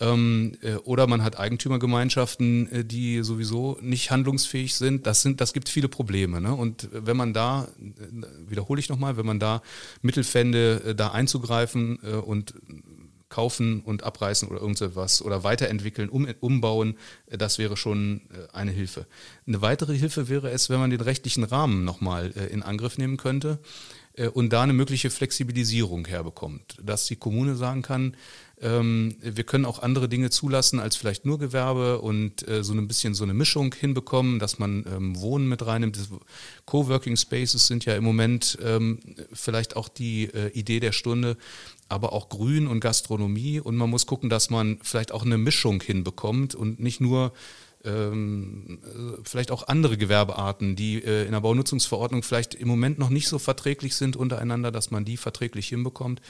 Ähm, 0.00 0.56
äh, 0.62 0.76
oder 0.76 1.06
man 1.06 1.22
hat 1.22 1.38
Eigentümergemeinschaften, 1.38 2.72
äh, 2.72 2.84
die 2.84 3.22
sowieso 3.22 3.76
nicht 3.82 4.10
handlungsfähig 4.10 4.74
sind. 4.74 5.06
Das 5.06 5.20
sind, 5.20 5.42
das 5.42 5.52
gibt 5.52 5.68
viele 5.68 5.88
Probleme. 5.88 6.40
Ne? 6.40 6.54
Und 6.54 6.88
wenn 6.90 7.18
man 7.18 7.34
da, 7.34 7.68
äh, 7.78 8.48
wiederhole 8.50 8.80
ich 8.80 8.88
nochmal, 8.88 9.18
wenn 9.18 9.26
man 9.26 9.38
da 9.38 9.62
Mittel 10.00 10.24
fände, 10.24 10.82
äh, 10.86 10.94
da 10.94 11.08
einzugreifen 11.10 11.98
äh, 12.02 12.14
und 12.14 12.54
kaufen 13.28 13.80
und 13.82 14.02
abreißen 14.02 14.48
oder 14.48 14.60
irgendwas 14.60 15.22
oder 15.22 15.44
weiterentwickeln, 15.44 16.08
um, 16.08 16.26
umbauen, 16.40 16.96
das 17.28 17.58
wäre 17.58 17.76
schon 17.76 18.22
eine 18.52 18.72
Hilfe. 18.72 19.06
Eine 19.46 19.62
weitere 19.62 19.96
Hilfe 19.96 20.28
wäre 20.28 20.50
es, 20.50 20.68
wenn 20.68 20.80
man 20.80 20.90
den 20.90 21.00
rechtlichen 21.00 21.44
Rahmen 21.44 21.84
nochmal 21.84 22.32
in 22.50 22.64
Angriff 22.64 22.98
nehmen 22.98 23.18
könnte 23.18 23.60
und 24.34 24.52
da 24.52 24.62
eine 24.62 24.72
mögliche 24.72 25.10
Flexibilisierung 25.10 26.06
herbekommt, 26.06 26.76
dass 26.82 27.06
die 27.06 27.16
Kommune 27.16 27.54
sagen 27.54 27.82
kann, 27.82 28.16
ähm, 28.60 29.16
wir 29.22 29.44
können 29.44 29.64
auch 29.64 29.78
andere 29.78 30.08
Dinge 30.08 30.30
zulassen 30.30 30.80
als 30.80 30.96
vielleicht 30.96 31.24
nur 31.24 31.38
Gewerbe 31.38 32.00
und 32.00 32.44
so 32.60 32.74
ein 32.74 32.88
bisschen 32.88 33.14
so 33.14 33.24
eine 33.24 33.32
Mischung 33.34 33.74
hinbekommen, 33.74 34.38
dass 34.38 34.58
man 34.58 34.84
ähm, 34.86 35.20
Wohnen 35.20 35.48
mit 35.48 35.64
reinnimmt. 35.64 35.98
Coworking 36.66 37.16
Spaces 37.16 37.66
sind 37.66 37.84
ja 37.84 37.94
im 37.94 38.04
Moment 38.04 38.58
ähm, 38.62 38.98
vielleicht 39.32 39.76
auch 39.76 39.88
die 39.88 40.28
Idee 40.52 40.80
der 40.80 40.92
Stunde, 40.92 41.36
aber 41.88 42.12
auch 42.12 42.28
Grün 42.28 42.66
und 42.66 42.80
Gastronomie. 42.80 43.60
Und 43.60 43.76
man 43.76 43.88
muss 43.88 44.06
gucken, 44.06 44.28
dass 44.28 44.50
man 44.50 44.78
vielleicht 44.82 45.12
auch 45.12 45.24
eine 45.24 45.38
Mischung 45.38 45.80
hinbekommt 45.80 46.54
und 46.54 46.80
nicht 46.80 47.00
nur 47.00 47.32
vielleicht 49.24 49.50
auch 49.50 49.68
andere 49.68 49.96
Gewerbearten, 49.96 50.76
die 50.76 51.02
äh, 51.02 51.24
in 51.24 51.32
der 51.32 51.40
Baunutzungsverordnung 51.40 52.22
vielleicht 52.22 52.54
im 52.54 52.68
Moment 52.68 52.98
noch 52.98 53.08
nicht 53.08 53.28
so 53.28 53.38
verträglich 53.38 53.96
sind 53.96 54.16
untereinander, 54.16 54.70
dass 54.70 54.90
man 54.90 55.04
die 55.04 55.16
verträglich 55.16 55.68
hinbekommt. 55.68 56.20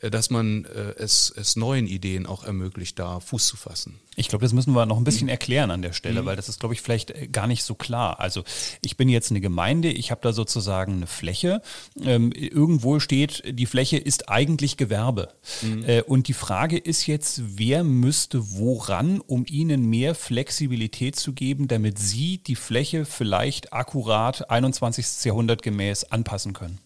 Äh, 0.00 0.10
dass 0.10 0.30
man 0.30 0.64
äh, 0.64 0.94
es, 0.98 1.32
es 1.36 1.56
neuen 1.56 1.86
Ideen 1.86 2.26
auch 2.26 2.44
ermöglicht, 2.44 2.98
da 2.98 3.20
Fuß 3.20 3.46
zu 3.46 3.56
fassen. 3.56 4.00
Ich 4.16 4.28
glaube, 4.28 4.44
das 4.44 4.52
müssen 4.52 4.72
wir 4.72 4.84
noch 4.86 4.96
ein 4.96 5.04
bisschen 5.04 5.26
mhm. 5.26 5.30
erklären 5.30 5.70
an 5.70 5.82
der 5.82 5.92
Stelle, 5.92 6.22
mhm. 6.22 6.26
weil 6.26 6.36
das 6.36 6.48
ist, 6.48 6.60
glaube 6.60 6.74
ich, 6.74 6.82
vielleicht 6.82 7.10
äh, 7.10 7.28
gar 7.28 7.46
nicht 7.46 7.62
so 7.62 7.74
klar. 7.74 8.20
Also 8.20 8.44
ich 8.82 8.96
bin 8.96 9.08
jetzt 9.08 9.30
eine 9.30 9.40
Gemeinde, 9.40 9.90
ich 9.90 10.10
habe 10.10 10.20
da 10.22 10.32
sozusagen 10.32 10.94
eine 10.94 11.06
Fläche. 11.06 11.62
Ähm, 12.02 12.32
irgendwo 12.32 13.00
steht, 13.00 13.42
die 13.46 13.66
Fläche 13.66 13.96
ist 13.96 14.28
eigentlich 14.28 14.76
Gewerbe. 14.76 15.34
Mhm. 15.62 15.84
Äh, 15.84 16.02
und 16.02 16.28
die 16.28 16.34
Frage 16.34 16.78
ist 16.78 17.06
jetzt, 17.06 17.42
wer 17.58 17.84
müsste 17.84 18.58
woran, 18.58 19.20
um 19.20 19.44
ihnen 19.48 19.88
mehr 19.88 20.14
Flexibilität 20.14 21.16
zu 21.16 21.32
geben, 21.32 21.68
damit 21.68 21.98
sie 21.98 22.38
die 22.38 22.56
Fläche 22.56 23.04
vielleicht 23.04 23.72
akkurat 23.72 24.50
21. 24.50 25.24
Jahrhundert 25.24 25.62
gemäß 25.62 26.04
anpassen 26.04 26.52
können? 26.52 26.78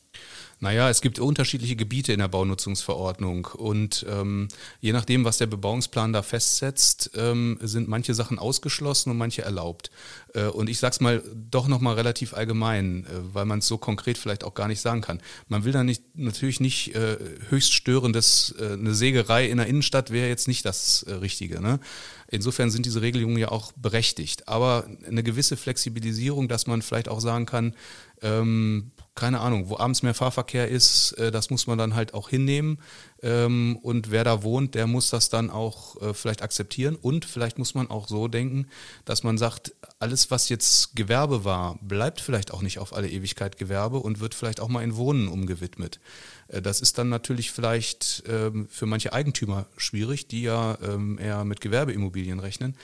Naja, 0.63 0.89
es 0.89 1.01
gibt 1.01 1.19
unterschiedliche 1.19 1.75
Gebiete 1.75 2.13
in 2.13 2.21
der 2.21 2.29
Baunutzungsverordnung 2.29 3.47
und 3.47 4.07
ähm, 4.09 4.47
je 4.81 4.93
nachdem, 4.93 5.25
was 5.25 5.39
der 5.39 5.49
Bebauungsplan 5.49 6.13
da 6.13 6.23
festsetzt, 6.23 7.11
ähm, 7.17 7.59
sind 7.61 7.89
manche 7.89 8.15
Sachen 8.15 8.39
ausgeschlossen 8.39 9.11
und 9.11 9.19
manche 9.19 9.43
erlaubt. 9.43 9.91
Äh, 10.35 10.45
und 10.45 10.71
ich 10.71 10.79
sage 10.79 10.93
es 10.93 11.01
mal 11.01 11.21
doch 11.51 11.67
nochmal 11.67 11.97
relativ 11.97 12.33
allgemein, 12.33 13.07
äh, 13.07 13.09
weil 13.35 13.45
man 13.45 13.59
es 13.59 13.67
so 13.67 13.77
konkret 13.77 14.19
vielleicht 14.19 14.45
auch 14.45 14.55
gar 14.55 14.69
nicht 14.69 14.81
sagen 14.81 15.01
kann. 15.01 15.21
Man 15.49 15.65
will 15.65 15.73
da 15.73 15.83
nicht, 15.83 16.05
natürlich 16.15 16.61
nicht 16.61 16.95
äh, 16.95 17.17
höchst 17.49 17.73
störendes, 17.73 18.55
äh, 18.61 18.75
eine 18.75 18.95
Sägerei 18.95 19.47
in 19.47 19.57
der 19.57 19.67
Innenstadt 19.67 20.13
wäre 20.13 20.29
jetzt 20.29 20.47
nicht 20.47 20.65
das 20.65 21.03
äh, 21.03 21.15
Richtige. 21.15 21.61
Ne? 21.61 21.81
Insofern 22.29 22.71
sind 22.71 22.87
diese 22.87 23.03
Regelungen 23.03 23.37
ja 23.37 23.49
auch 23.49 23.73
berechtigt. 23.73 24.47
Aber 24.47 24.87
eine 25.09 25.25
gewisse 25.25 25.57
Flexibilisierung, 25.57 26.47
dass 26.47 26.69
man 26.69 26.83
vielleicht 26.83 27.09
auch 27.09 27.21
sagen 27.21 27.47
kann, 27.47 27.75
ähm, 28.23 28.93
keine 29.15 29.41
Ahnung, 29.41 29.69
wo 29.69 29.77
abends 29.77 30.03
mehr 30.03 30.15
Fahrverkehr 30.15 30.69
ist, 30.69 31.13
äh, 31.13 31.31
das 31.31 31.51
muss 31.51 31.67
man 31.67 31.77
dann 31.77 31.95
halt 31.95 32.15
auch 32.15 32.31
hinnehmen. 32.31 32.79
Ähm, 33.23 33.79
und 33.83 34.11
wer 34.11 34.25
da 34.25 34.43
wohnt, 34.43 34.75
der 34.75 34.87
muss 34.87 35.11
das 35.11 35.29
dann 35.29 35.51
auch 35.51 36.01
äh, 36.01 36.15
vielleicht 36.15 36.43
akzeptieren. 36.43 36.97
Und 36.97 37.27
vielleicht 37.27 37.59
muss 37.59 37.75
man 37.75 37.91
auch 37.91 38.09
so 38.09 38.27
denken, 38.27 38.69
dass 39.05 39.23
man 39.23 39.37
sagt, 39.37 39.75
alles, 39.99 40.31
was 40.31 40.49
jetzt 40.49 40.97
Gewerbe 40.97 41.45
war, 41.45 41.79
bleibt 41.83 42.21
vielleicht 42.21 42.53
auch 42.53 42.63
nicht 42.63 42.79
auf 42.79 42.95
alle 42.95 43.09
Ewigkeit 43.09 43.59
Gewerbe 43.59 43.99
und 43.99 44.21
wird 44.21 44.35
vielleicht 44.35 44.61
auch 44.61 44.69
mal 44.69 44.83
in 44.83 44.97
Wohnen 44.97 45.29
umgewidmet. 45.29 46.01
Äh, 46.49 46.63
das 46.63 46.81
ist 46.81 46.97
dann 46.97 47.11
natürlich 47.11 47.51
vielleicht 47.51 48.25
ähm, 48.27 48.67
für 48.71 48.87
manche 48.87 49.13
Eigentümer 49.13 49.67
schwierig, 49.77 50.27
die 50.27 50.43
ja 50.43 50.79
ähm, 50.83 51.19
eher 51.19 51.45
mit 51.45 51.61
Gewerbeimmobilien 51.61 52.41
rechnen. 52.41 52.77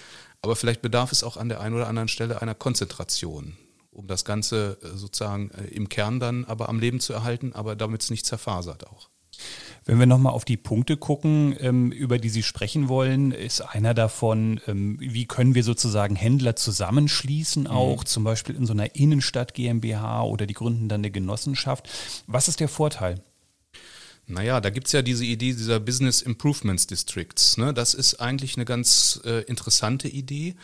Aber 0.42 0.56
vielleicht 0.56 0.82
bedarf 0.82 1.11
es 1.11 1.25
auch 1.25 1.38
an 1.38 1.49
der 1.49 1.61
einen 1.61 1.75
oder 1.75 1.88
anderen 1.88 2.08
Stelle 2.08 2.42
einer 2.42 2.54
Konzentration 2.54 3.56
um 3.99 4.07
das 4.07 4.25
Ganze 4.25 4.78
äh, 4.83 4.97
sozusagen 4.97 5.50
äh, 5.50 5.64
im 5.75 5.88
Kern 5.88 6.21
dann 6.21 6.45
aber 6.45 6.69
am 6.69 6.78
Leben 6.78 7.00
zu 7.00 7.12
erhalten, 7.12 7.52
aber 7.52 7.75
damit 7.75 8.02
es 8.02 8.11
nicht 8.11 8.25
zerfasert 8.25 8.87
auch. 8.87 9.11
Wenn 9.85 9.99
wir 9.99 10.07
nochmal 10.07 10.33
auf 10.33 10.45
die 10.45 10.57
Punkte 10.57 10.97
gucken, 10.97 11.57
ähm, 11.59 11.90
über 11.90 12.19
die 12.19 12.28
Sie 12.28 12.43
sprechen 12.43 12.88
wollen, 12.88 13.33
ist 13.33 13.61
einer 13.61 13.95
davon, 13.95 14.61
ähm, 14.67 14.99
wie 15.00 15.26
können 15.26 15.55
wir 15.55 15.64
sozusagen 15.64 16.14
Händler 16.14 16.57
zusammenschließen, 16.57 17.64
mhm. 17.64 17.71
auch 17.71 18.00
mhm. 18.02 18.07
zum 18.07 18.25
Beispiel 18.25 18.55
in 18.55 18.67
so 18.67 18.73
einer 18.73 18.95
Innenstadt 18.95 19.55
GmbH 19.55 20.23
oder 20.23 20.47
die 20.47 20.55
gründen 20.55 20.88
dann 20.88 21.00
eine 21.00 21.11
Genossenschaft. 21.11 21.88
Was 22.26 22.49
ist 22.49 22.61
der 22.61 22.69
Vorteil? 22.69 23.23
Naja, 24.26 24.61
da 24.61 24.69
gibt 24.69 24.88
es 24.88 24.93
ja 24.93 25.00
diese 25.00 25.25
Idee 25.25 25.55
dieser 25.55 25.81
Business 25.81 26.21
Improvements 26.21 26.87
Districts. 26.87 27.57
Ne? 27.57 27.73
Das 27.73 27.95
ist 27.95 28.21
eigentlich 28.21 28.57
eine 28.57 28.67
ganz 28.67 29.21
äh, 29.25 29.43
interessante 29.45 30.07
Idee 30.07 30.55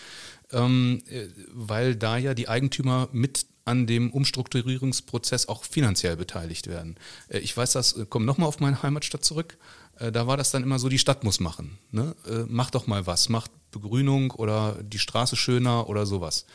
ähm, 0.54 1.02
äh, 1.10 1.26
weil 1.52 1.96
da 1.96 2.16
ja 2.16 2.32
die 2.32 2.48
Eigentümer 2.48 3.08
mit 3.12 3.46
an 3.66 3.86
dem 3.86 4.10
Umstrukturierungsprozess 4.10 5.48
auch 5.48 5.64
finanziell 5.64 6.16
beteiligt 6.16 6.68
werden. 6.68 6.96
Äh, 7.28 7.38
ich 7.38 7.56
weiß 7.56 7.72
das, 7.72 7.96
äh, 7.96 8.06
komme 8.06 8.24
nochmal 8.24 8.48
auf 8.48 8.60
meine 8.60 8.82
Heimatstadt 8.82 9.24
zurück. 9.24 9.58
Da 9.96 10.26
war 10.26 10.36
das 10.36 10.50
dann 10.50 10.64
immer 10.64 10.80
so, 10.80 10.88
die 10.88 10.98
Stadt 10.98 11.22
muss 11.22 11.38
machen. 11.38 11.78
Ne? 11.92 12.16
Mach 12.48 12.72
doch 12.72 12.88
mal 12.88 13.06
was, 13.06 13.28
macht 13.28 13.52
Begrünung 13.70 14.32
oder 14.32 14.76
die 14.82 14.98
Straße 14.98 15.36
schöner 15.36 15.88
oder 15.88 16.04
sowas. 16.04 16.46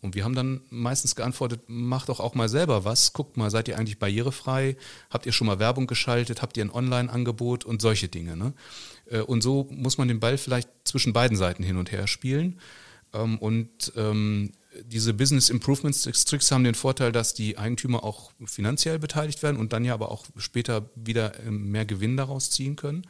Und 0.00 0.14
wir 0.14 0.24
haben 0.24 0.34
dann 0.34 0.62
meistens 0.70 1.14
geantwortet, 1.14 1.60
macht 1.66 2.08
doch 2.08 2.18
auch 2.18 2.34
mal 2.34 2.48
selber 2.48 2.86
was, 2.86 3.12
guckt 3.12 3.36
mal, 3.36 3.50
seid 3.50 3.68
ihr 3.68 3.78
eigentlich 3.78 3.98
barrierefrei, 3.98 4.78
habt 5.10 5.26
ihr 5.26 5.32
schon 5.32 5.48
mal 5.48 5.58
Werbung 5.58 5.86
geschaltet, 5.86 6.40
habt 6.40 6.56
ihr 6.56 6.64
ein 6.64 6.70
Online-Angebot 6.70 7.66
und 7.66 7.82
solche 7.82 8.08
Dinge. 8.08 8.38
Ne? 8.38 8.54
Und 9.26 9.42
so 9.42 9.68
muss 9.70 9.98
man 9.98 10.08
den 10.08 10.18
Ball 10.18 10.38
vielleicht 10.38 10.70
zwischen 10.84 11.12
beiden 11.12 11.36
Seiten 11.36 11.62
hin 11.62 11.76
und 11.76 11.92
her 11.92 12.06
spielen. 12.06 12.58
Ähm, 13.12 13.38
und 13.38 13.92
ähm, 13.96 14.52
diese 14.84 15.14
Business 15.14 15.50
Improvement 15.50 16.00
Tricks 16.02 16.50
haben 16.50 16.64
den 16.64 16.74
Vorteil, 16.74 17.12
dass 17.12 17.34
die 17.34 17.58
Eigentümer 17.58 18.04
auch 18.04 18.32
finanziell 18.44 18.98
beteiligt 18.98 19.42
werden 19.42 19.56
und 19.56 19.72
dann 19.72 19.84
ja 19.84 19.94
aber 19.94 20.10
auch 20.10 20.26
später 20.36 20.90
wieder 20.94 21.38
ähm, 21.40 21.70
mehr 21.70 21.84
Gewinn 21.84 22.16
daraus 22.16 22.50
ziehen 22.50 22.76
können. 22.76 23.06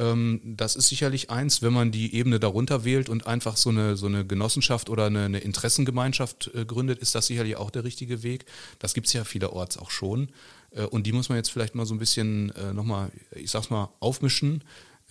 Das 0.00 0.76
ist 0.76 0.86
sicherlich 0.90 1.28
eins, 1.28 1.60
wenn 1.60 1.72
man 1.72 1.90
die 1.90 2.14
Ebene 2.14 2.38
darunter 2.38 2.84
wählt 2.84 3.08
und 3.08 3.26
einfach 3.26 3.56
so 3.56 3.70
eine, 3.70 3.96
so 3.96 4.06
eine 4.06 4.24
Genossenschaft 4.24 4.90
oder 4.90 5.06
eine, 5.06 5.24
eine 5.24 5.40
Interessengemeinschaft 5.40 6.52
äh, 6.54 6.64
gründet, 6.64 7.00
ist 7.00 7.16
das 7.16 7.26
sicherlich 7.26 7.56
auch 7.56 7.70
der 7.70 7.82
richtige 7.82 8.22
Weg. 8.22 8.44
Das 8.78 8.94
gibt 8.94 9.08
es 9.08 9.12
ja 9.12 9.24
vielerorts 9.24 9.76
auch 9.76 9.90
schon. 9.90 10.28
Äh, 10.70 10.84
und 10.84 11.08
die 11.08 11.12
muss 11.12 11.28
man 11.28 11.36
jetzt 11.36 11.50
vielleicht 11.50 11.74
mal 11.74 11.84
so 11.84 11.96
ein 11.96 11.98
bisschen 11.98 12.50
äh, 12.54 12.72
nochmal, 12.72 13.10
ich 13.32 13.50
sag's 13.50 13.70
mal, 13.70 13.90
aufmischen 13.98 14.62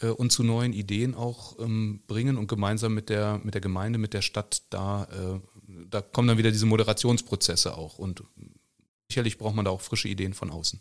und 0.06 0.32
zu 0.32 0.44
neuen 0.44 0.74
Ideen 0.74 1.16
auch 1.16 1.58
ähm, 1.60 2.02
bringen 2.08 2.38
und 2.38 2.48
gemeinsam 2.48 2.94
mit 2.94 3.10
der, 3.10 3.42
mit 3.44 3.54
der 3.54 3.62
Gemeinde, 3.62 3.98
mit 3.98 4.14
der 4.14 4.22
Stadt 4.22 4.62
da, 4.70 5.08
da 5.90 6.02
kommen 6.02 6.28
dann 6.28 6.38
wieder 6.38 6.52
diese 6.52 6.66
Moderationsprozesse 6.68 7.76
auch. 7.76 7.98
Und 7.98 8.24
sicherlich 9.10 9.38
braucht 9.38 9.56
man 9.56 9.66
da 9.66 9.72
auch 9.72 9.82
frische 9.82 10.08
Ideen 10.08 10.34
von 10.34 10.52
außen. 10.52 10.80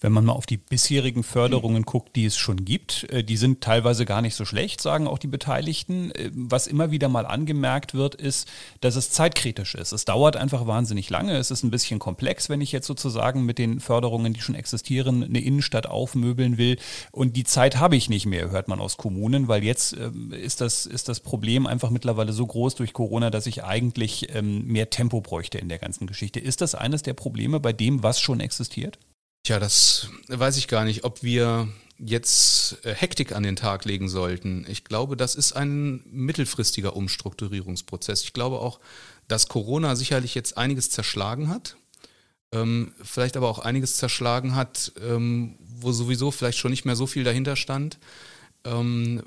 Wenn 0.00 0.12
man 0.12 0.24
mal 0.24 0.32
auf 0.32 0.46
die 0.46 0.56
bisherigen 0.56 1.22
Förderungen 1.22 1.82
guckt, 1.82 2.16
die 2.16 2.24
es 2.24 2.36
schon 2.36 2.64
gibt, 2.64 3.04
äh, 3.10 3.24
die 3.24 3.36
sind 3.36 3.60
teilweise 3.60 4.04
gar 4.04 4.22
nicht 4.22 4.34
so 4.34 4.44
schlecht, 4.44 4.80
sagen 4.80 5.06
auch 5.06 5.18
die 5.18 5.26
Beteiligten. 5.26 6.10
Äh, 6.12 6.30
was 6.32 6.66
immer 6.66 6.90
wieder 6.90 7.08
mal 7.08 7.26
angemerkt 7.26 7.94
wird, 7.94 8.14
ist, 8.14 8.48
dass 8.80 8.96
es 8.96 9.10
zeitkritisch 9.10 9.74
ist. 9.74 9.92
Es 9.92 10.04
dauert 10.04 10.36
einfach 10.36 10.66
wahnsinnig 10.66 11.10
lange. 11.10 11.36
Es 11.36 11.50
ist 11.50 11.62
ein 11.62 11.70
bisschen 11.70 11.98
komplex, 11.98 12.48
wenn 12.48 12.60
ich 12.60 12.72
jetzt 12.72 12.86
sozusagen 12.86 13.44
mit 13.44 13.58
den 13.58 13.80
Förderungen, 13.80 14.32
die 14.32 14.40
schon 14.40 14.54
existieren, 14.54 15.22
eine 15.22 15.40
Innenstadt 15.40 15.86
aufmöbeln 15.86 16.58
will. 16.58 16.78
Und 17.10 17.36
die 17.36 17.44
Zeit 17.44 17.78
habe 17.78 17.96
ich 17.96 18.08
nicht 18.08 18.26
mehr, 18.26 18.50
hört 18.50 18.68
man 18.68 18.80
aus 18.80 18.96
Kommunen, 18.96 19.48
weil 19.48 19.64
jetzt 19.64 19.92
ähm, 19.94 20.32
ist 20.32 20.60
das, 20.60 20.86
ist 20.86 21.08
das 21.08 21.20
Problem 21.20 21.66
einfach 21.66 21.90
mittlerweile 21.90 22.32
so 22.32 22.46
groß 22.46 22.74
durch 22.76 22.92
Corona, 22.92 23.30
dass 23.30 23.46
ich 23.46 23.64
eigentlich 23.64 24.34
ähm, 24.34 24.66
mehr 24.66 24.90
Tempo 24.90 25.20
bräuchte 25.20 25.58
in 25.58 25.68
der 25.68 25.78
ganzen 25.78 26.06
Geschichte. 26.06 26.40
Ist 26.40 26.60
das 26.60 26.74
eines 26.74 27.02
der 27.02 27.14
Probleme 27.14 27.60
bei 27.60 27.72
dem, 27.72 28.02
was 28.02 28.20
schon 28.20 28.40
existiert? 28.40 28.98
Tja, 29.42 29.58
das 29.58 30.08
weiß 30.28 30.56
ich 30.56 30.68
gar 30.68 30.84
nicht, 30.84 31.04
ob 31.04 31.22
wir 31.22 31.68
jetzt 31.98 32.84
äh, 32.84 32.94
Hektik 32.94 33.32
an 33.32 33.42
den 33.42 33.56
Tag 33.56 33.84
legen 33.84 34.08
sollten. 34.08 34.64
Ich 34.68 34.84
glaube, 34.84 35.16
das 35.16 35.34
ist 35.34 35.52
ein 35.52 36.02
mittelfristiger 36.10 36.94
Umstrukturierungsprozess. 36.96 38.22
Ich 38.22 38.32
glaube 38.32 38.60
auch, 38.60 38.80
dass 39.26 39.48
Corona 39.48 39.96
sicherlich 39.96 40.34
jetzt 40.34 40.56
einiges 40.56 40.90
zerschlagen 40.90 41.48
hat, 41.48 41.76
ähm, 42.52 42.92
vielleicht 43.02 43.36
aber 43.36 43.48
auch 43.48 43.58
einiges 43.58 43.96
zerschlagen 43.96 44.54
hat, 44.54 44.92
ähm, 45.02 45.58
wo 45.60 45.92
sowieso 45.92 46.30
vielleicht 46.30 46.58
schon 46.58 46.70
nicht 46.70 46.84
mehr 46.84 46.96
so 46.96 47.06
viel 47.06 47.24
dahinter 47.24 47.56
stand, 47.56 47.98
ähm, 48.64 49.22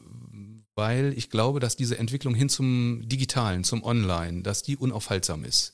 weil 0.75 1.13
ich 1.17 1.29
glaube, 1.29 1.59
dass 1.59 1.75
diese 1.75 1.97
Entwicklung 1.97 2.33
hin 2.33 2.49
zum 2.49 3.07
Digitalen, 3.07 3.63
zum 3.63 3.83
Online, 3.83 4.41
dass 4.41 4.63
die 4.63 4.77
unaufhaltsam 4.77 5.43
ist. 5.43 5.73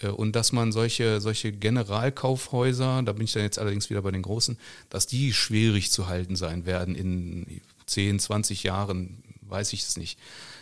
Äh, 0.00 0.08
und 0.08 0.36
dass 0.36 0.52
man 0.52 0.72
solche, 0.72 1.20
solche 1.20 1.52
Generalkaufhäuser, 1.52 3.02
da 3.02 3.12
bin 3.12 3.24
ich 3.24 3.32
dann 3.32 3.42
jetzt 3.42 3.58
allerdings 3.58 3.90
wieder 3.90 4.02
bei 4.02 4.10
den 4.10 4.22
Großen, 4.22 4.58
dass 4.90 5.06
die 5.06 5.32
schwierig 5.32 5.90
zu 5.90 6.08
halten 6.08 6.36
sein 6.36 6.66
werden 6.66 6.94
in 6.94 7.60
10, 7.86 8.18
20 8.18 8.62
Jahren, 8.62 9.22
weiß 9.42 9.72
ich 9.72 9.82
es 9.82 9.96
nicht. 9.96 10.18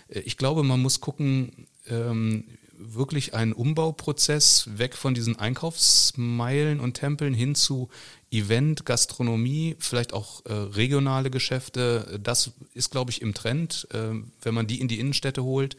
Äh, 0.08 0.20
ich 0.20 0.36
glaube, 0.36 0.62
man 0.62 0.80
muss 0.80 1.00
gucken, 1.00 1.66
ähm, 1.88 2.44
wirklich 2.78 3.32
einen 3.32 3.54
Umbauprozess 3.54 4.68
weg 4.76 4.96
von 4.96 5.14
diesen 5.14 5.38
Einkaufsmeilen 5.38 6.78
und 6.78 6.92
Tempeln 6.92 7.32
hin 7.32 7.54
zu 7.54 7.88
Event, 8.30 8.84
Gastronomie, 8.84 9.76
vielleicht 9.78 10.12
auch 10.12 10.44
äh, 10.44 10.52
regionale 10.52 11.30
Geschäfte. 11.30 12.20
Das 12.22 12.50
ist, 12.74 12.90
glaube 12.90 13.12
ich, 13.12 13.22
im 13.22 13.32
Trend, 13.32 13.88
wenn 13.90 14.54
man 14.54 14.66
die 14.66 14.80
in 14.80 14.88
die 14.88 15.00
Innenstädte 15.00 15.42
holt. 15.42 15.78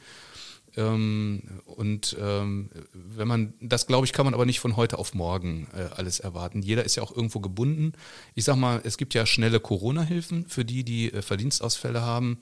Ähm, 0.77 1.41
und 1.65 2.15
ähm, 2.21 2.69
wenn 2.93 3.27
man, 3.27 3.53
das 3.59 3.87
glaube 3.87 4.05
ich, 4.05 4.13
kann 4.13 4.25
man 4.25 4.35
aber 4.35 4.45
nicht 4.45 4.59
von 4.59 4.77
heute 4.77 4.99
auf 4.99 5.15
morgen 5.15 5.67
äh, 5.73 5.89
alles 5.95 6.19
erwarten. 6.19 6.61
Jeder 6.61 6.85
ist 6.85 6.95
ja 6.95 7.03
auch 7.03 7.15
irgendwo 7.15 7.39
gebunden. 7.39 7.93
Ich 8.35 8.45
sag 8.45 8.57
mal, 8.57 8.79
es 8.83 8.97
gibt 8.97 9.15
ja 9.15 9.25
schnelle 9.25 9.59
Corona-Hilfen 9.59 10.45
für 10.47 10.63
die, 10.63 10.83
die 10.83 11.11
äh, 11.11 11.23
Verdienstausfälle 11.23 12.01
haben, 12.01 12.37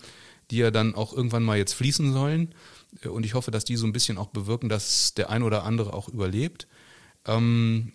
die 0.51 0.57
ja 0.57 0.69
dann 0.69 0.95
auch 0.95 1.13
irgendwann 1.13 1.43
mal 1.43 1.57
jetzt 1.57 1.73
fließen 1.73 2.11
sollen. 2.11 2.53
Äh, 3.01 3.07
und 3.07 3.25
ich 3.25 3.35
hoffe, 3.35 3.51
dass 3.51 3.63
die 3.63 3.77
so 3.77 3.87
ein 3.87 3.93
bisschen 3.93 4.17
auch 4.17 4.27
bewirken, 4.27 4.67
dass 4.67 5.13
der 5.13 5.29
ein 5.29 5.41
oder 5.41 5.63
andere 5.63 5.93
auch 5.93 6.09
überlebt. 6.09 6.67
Ähm, 7.25 7.93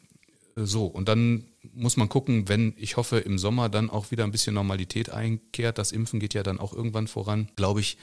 so, 0.56 0.86
und 0.86 1.08
dann 1.08 1.44
muss 1.74 1.96
man 1.96 2.08
gucken, 2.08 2.48
wenn, 2.48 2.74
ich 2.76 2.96
hoffe, 2.96 3.18
im 3.18 3.38
Sommer 3.38 3.68
dann 3.68 3.90
auch 3.90 4.10
wieder 4.10 4.24
ein 4.24 4.32
bisschen 4.32 4.54
Normalität 4.54 5.10
einkehrt. 5.10 5.78
Das 5.78 5.92
Impfen 5.92 6.20
geht 6.20 6.34
ja 6.34 6.42
dann 6.42 6.58
auch 6.58 6.72
irgendwann 6.72 7.08
voran, 7.08 7.48
glaube 7.56 7.80
ich, 7.80 7.98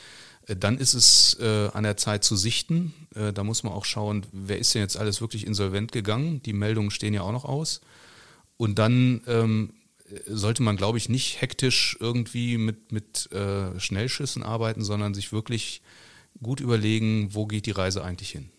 äh, 0.47 0.55
dann 0.55 0.77
ist 0.77 0.93
es 0.93 1.37
äh, 1.39 1.69
an 1.73 1.83
der 1.83 1.97
Zeit 1.97 2.23
zu 2.23 2.35
sichten. 2.35 2.93
Äh, 3.15 3.33
da 3.33 3.43
muss 3.43 3.63
man 3.63 3.73
auch 3.73 3.85
schauen, 3.85 4.25
wer 4.31 4.57
ist 4.57 4.73
denn 4.73 4.81
jetzt 4.81 4.97
alles 4.97 5.21
wirklich 5.21 5.45
insolvent 5.45 5.91
gegangen. 5.91 6.41
Die 6.43 6.53
Meldungen 6.53 6.91
stehen 6.91 7.13
ja 7.13 7.21
auch 7.21 7.31
noch 7.31 7.45
aus. 7.45 7.81
Und 8.57 8.79
dann 8.79 9.21
ähm, 9.27 9.73
sollte 10.25 10.63
man, 10.63 10.77
glaube 10.77 10.97
ich, 10.97 11.09
nicht 11.09 11.41
hektisch 11.41 11.97
irgendwie 11.99 12.57
mit, 12.57 12.91
mit 12.91 13.31
äh, 13.31 13.79
Schnellschüssen 13.79 14.41
arbeiten, 14.41 14.83
sondern 14.83 15.13
sich 15.13 15.31
wirklich 15.31 15.81
gut 16.41 16.59
überlegen, 16.59 17.33
wo 17.33 17.45
geht 17.45 17.65
die 17.65 17.71
Reise 17.71 18.03
eigentlich 18.03 18.31
hin. 18.31 18.49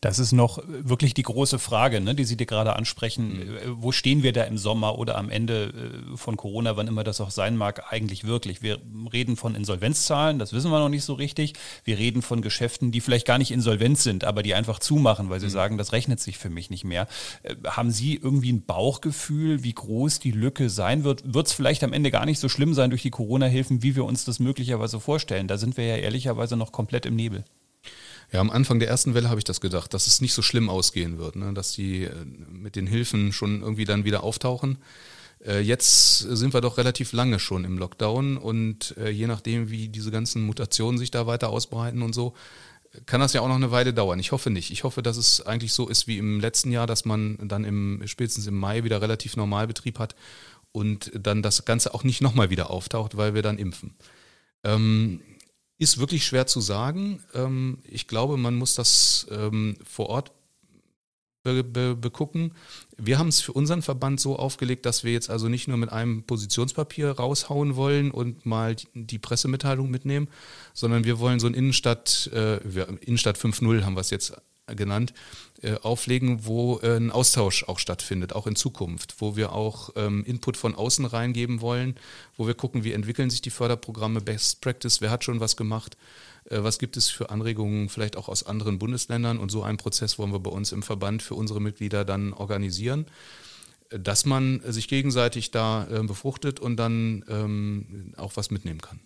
Das 0.00 0.18
ist 0.18 0.32
noch 0.32 0.62
wirklich 0.66 1.14
die 1.14 1.22
große 1.22 1.58
Frage, 1.58 2.00
ne, 2.00 2.14
die 2.14 2.24
Sie 2.24 2.36
dir 2.36 2.46
gerade 2.46 2.74
ansprechen. 2.76 3.38
Mhm. 3.38 3.58
Wo 3.82 3.92
stehen 3.92 4.22
wir 4.22 4.32
da 4.32 4.44
im 4.44 4.58
Sommer 4.58 4.98
oder 4.98 5.16
am 5.16 5.30
Ende 5.30 5.72
äh, 6.12 6.16
von 6.16 6.36
Corona, 6.36 6.76
wann 6.76 6.88
immer 6.88 7.04
das 7.04 7.20
auch 7.20 7.30
sein 7.30 7.56
mag, 7.56 7.92
eigentlich 7.92 8.24
wirklich? 8.24 8.62
Wir 8.62 8.78
reden 9.12 9.36
von 9.36 9.54
Insolvenzzahlen, 9.54 10.38
das 10.38 10.52
wissen 10.52 10.70
wir 10.70 10.78
noch 10.78 10.88
nicht 10.88 11.04
so 11.04 11.14
richtig. 11.14 11.54
Wir 11.84 11.98
reden 11.98 12.22
von 12.22 12.42
Geschäften, 12.42 12.92
die 12.92 13.00
vielleicht 13.00 13.26
gar 13.26 13.38
nicht 13.38 13.50
insolvent 13.50 13.98
sind, 13.98 14.24
aber 14.24 14.42
die 14.42 14.54
einfach 14.54 14.78
zumachen, 14.78 15.30
weil 15.30 15.40
sie 15.40 15.46
mhm. 15.46 15.50
sagen, 15.50 15.78
das 15.78 15.92
rechnet 15.92 16.20
sich 16.20 16.38
für 16.38 16.50
mich 16.50 16.70
nicht 16.70 16.84
mehr. 16.84 17.06
Äh, 17.42 17.54
haben 17.64 17.90
Sie 17.90 18.16
irgendwie 18.16 18.52
ein 18.52 18.64
Bauchgefühl, 18.64 19.62
wie 19.62 19.74
groß 19.74 20.18
die 20.18 20.32
Lücke 20.32 20.68
sein 20.68 21.04
wird? 21.04 21.34
Wird 21.34 21.46
es 21.46 21.52
vielleicht 21.52 21.84
am 21.84 21.92
Ende 21.92 22.10
gar 22.10 22.26
nicht 22.26 22.38
so 22.38 22.48
schlimm 22.48 22.74
sein 22.74 22.90
durch 22.90 23.02
die 23.02 23.10
Corona-Hilfen, 23.10 23.82
wie 23.82 23.96
wir 23.96 24.04
uns 24.04 24.24
das 24.24 24.40
möglicherweise 24.40 25.00
vorstellen? 25.00 25.48
Da 25.48 25.58
sind 25.58 25.76
wir 25.76 25.86
ja 25.86 25.96
ehrlicherweise 25.96 26.56
noch 26.56 26.72
komplett 26.72 27.06
im 27.06 27.16
Nebel. 27.16 27.44
Ja, 28.32 28.40
am 28.40 28.50
Anfang 28.50 28.78
der 28.78 28.88
ersten 28.88 29.14
Welle 29.14 29.28
habe 29.28 29.38
ich 29.38 29.44
das 29.44 29.60
gedacht, 29.60 29.92
dass 29.92 30.06
es 30.06 30.22
nicht 30.22 30.32
so 30.32 30.40
schlimm 30.40 30.70
ausgehen 30.70 31.18
wird, 31.18 31.36
ne? 31.36 31.52
dass 31.52 31.72
die 31.72 32.04
äh, 32.04 32.24
mit 32.50 32.76
den 32.76 32.86
Hilfen 32.86 33.32
schon 33.32 33.60
irgendwie 33.60 33.84
dann 33.84 34.04
wieder 34.04 34.22
auftauchen. 34.22 34.78
Äh, 35.44 35.60
jetzt 35.60 36.20
sind 36.20 36.54
wir 36.54 36.62
doch 36.62 36.78
relativ 36.78 37.12
lange 37.12 37.38
schon 37.38 37.64
im 37.64 37.76
Lockdown 37.76 38.38
und 38.38 38.96
äh, 38.96 39.10
je 39.10 39.26
nachdem, 39.26 39.70
wie 39.70 39.88
diese 39.88 40.10
ganzen 40.10 40.42
Mutationen 40.46 40.98
sich 40.98 41.10
da 41.10 41.26
weiter 41.26 41.50
ausbreiten 41.50 42.00
und 42.00 42.14
so, 42.14 42.34
kann 43.06 43.20
das 43.20 43.34
ja 43.34 43.42
auch 43.42 43.48
noch 43.48 43.56
eine 43.56 43.70
Weile 43.70 43.92
dauern. 43.92 44.18
Ich 44.18 44.32
hoffe 44.32 44.50
nicht. 44.50 44.70
Ich 44.70 44.84
hoffe, 44.84 45.02
dass 45.02 45.16
es 45.16 45.44
eigentlich 45.44 45.72
so 45.72 45.88
ist 45.88 46.06
wie 46.06 46.18
im 46.18 46.40
letzten 46.40 46.72
Jahr, 46.72 46.86
dass 46.86 47.04
man 47.04 47.38
dann 47.40 47.64
im, 47.64 48.02
spätestens 48.06 48.46
im 48.46 48.58
Mai 48.58 48.84
wieder 48.84 49.00
relativ 49.00 49.36
Normalbetrieb 49.36 49.98
hat 49.98 50.14
und 50.72 51.10
dann 51.14 51.42
das 51.42 51.64
Ganze 51.64 51.94
auch 51.94 52.04
nicht 52.04 52.20
nochmal 52.20 52.50
wieder 52.50 52.70
auftaucht, 52.70 53.16
weil 53.16 53.34
wir 53.34 53.42
dann 53.42 53.58
impfen. 53.58 53.94
Ähm, 54.64 55.20
ist 55.82 55.98
wirklich 55.98 56.24
schwer 56.24 56.46
zu 56.46 56.60
sagen. 56.60 57.22
Ähm, 57.34 57.78
ich 57.84 58.06
glaube, 58.06 58.36
man 58.36 58.54
muss 58.54 58.74
das 58.74 59.26
ähm, 59.30 59.76
vor 59.84 60.08
Ort 60.08 60.32
begucken. 61.44 62.52
Wir 62.96 63.18
haben 63.18 63.26
es 63.26 63.40
für 63.40 63.52
unseren 63.52 63.82
Verband 63.82 64.20
so 64.20 64.36
aufgelegt, 64.36 64.86
dass 64.86 65.02
wir 65.02 65.12
jetzt 65.12 65.28
also 65.28 65.48
nicht 65.48 65.66
nur 65.66 65.76
mit 65.76 65.90
einem 65.90 66.22
Positionspapier 66.22 67.10
raushauen 67.10 67.74
wollen 67.74 68.12
und 68.12 68.46
mal 68.46 68.76
die 68.94 69.18
Pressemitteilung 69.18 69.90
mitnehmen, 69.90 70.28
sondern 70.72 71.02
wir 71.02 71.18
wollen 71.18 71.40
so 71.40 71.48
ein 71.48 71.54
Innenstadt, 71.54 72.30
äh, 72.32 72.58
Innenstadt 73.00 73.38
5.0 73.38 73.82
haben 73.82 73.94
wir 73.94 74.02
es 74.02 74.10
jetzt 74.10 74.34
genannt, 74.66 75.12
äh, 75.62 75.74
auflegen, 75.82 76.46
wo 76.46 76.78
äh, 76.82 76.96
ein 76.96 77.10
Austausch 77.10 77.64
auch 77.64 77.78
stattfindet, 77.78 78.32
auch 78.32 78.46
in 78.46 78.56
Zukunft, 78.56 79.16
wo 79.18 79.36
wir 79.36 79.52
auch 79.52 79.90
ähm, 79.96 80.24
Input 80.24 80.56
von 80.56 80.74
außen 80.74 81.04
reingeben 81.04 81.60
wollen, 81.60 81.96
wo 82.36 82.46
wir 82.46 82.54
gucken, 82.54 82.84
wie 82.84 82.92
entwickeln 82.92 83.30
sich 83.30 83.42
die 83.42 83.50
Förderprogramme, 83.50 84.20
Best 84.20 84.60
Practice, 84.60 85.00
wer 85.00 85.10
hat 85.10 85.24
schon 85.24 85.40
was 85.40 85.56
gemacht, 85.56 85.96
äh, 86.48 86.62
was 86.62 86.78
gibt 86.78 86.96
es 86.96 87.08
für 87.10 87.30
Anregungen 87.30 87.88
vielleicht 87.88 88.16
auch 88.16 88.28
aus 88.28 88.44
anderen 88.44 88.78
Bundesländern 88.78 89.38
und 89.38 89.50
so 89.50 89.62
einen 89.62 89.78
Prozess 89.78 90.18
wollen 90.18 90.32
wir 90.32 90.40
bei 90.40 90.50
uns 90.50 90.72
im 90.72 90.82
Verband 90.82 91.22
für 91.22 91.34
unsere 91.34 91.60
Mitglieder 91.60 92.04
dann 92.04 92.32
organisieren 92.32 93.06
dass 93.94 94.24
man 94.24 94.62
sich 94.64 94.88
gegenseitig 94.88 95.50
da 95.50 95.86
befruchtet 96.04 96.60
und 96.60 96.78
dann 96.78 97.26
ähm, 97.28 98.14
auch 98.16 98.36
was 98.36 98.50
mitnehmen 98.50 98.80
kann. 98.80 99.00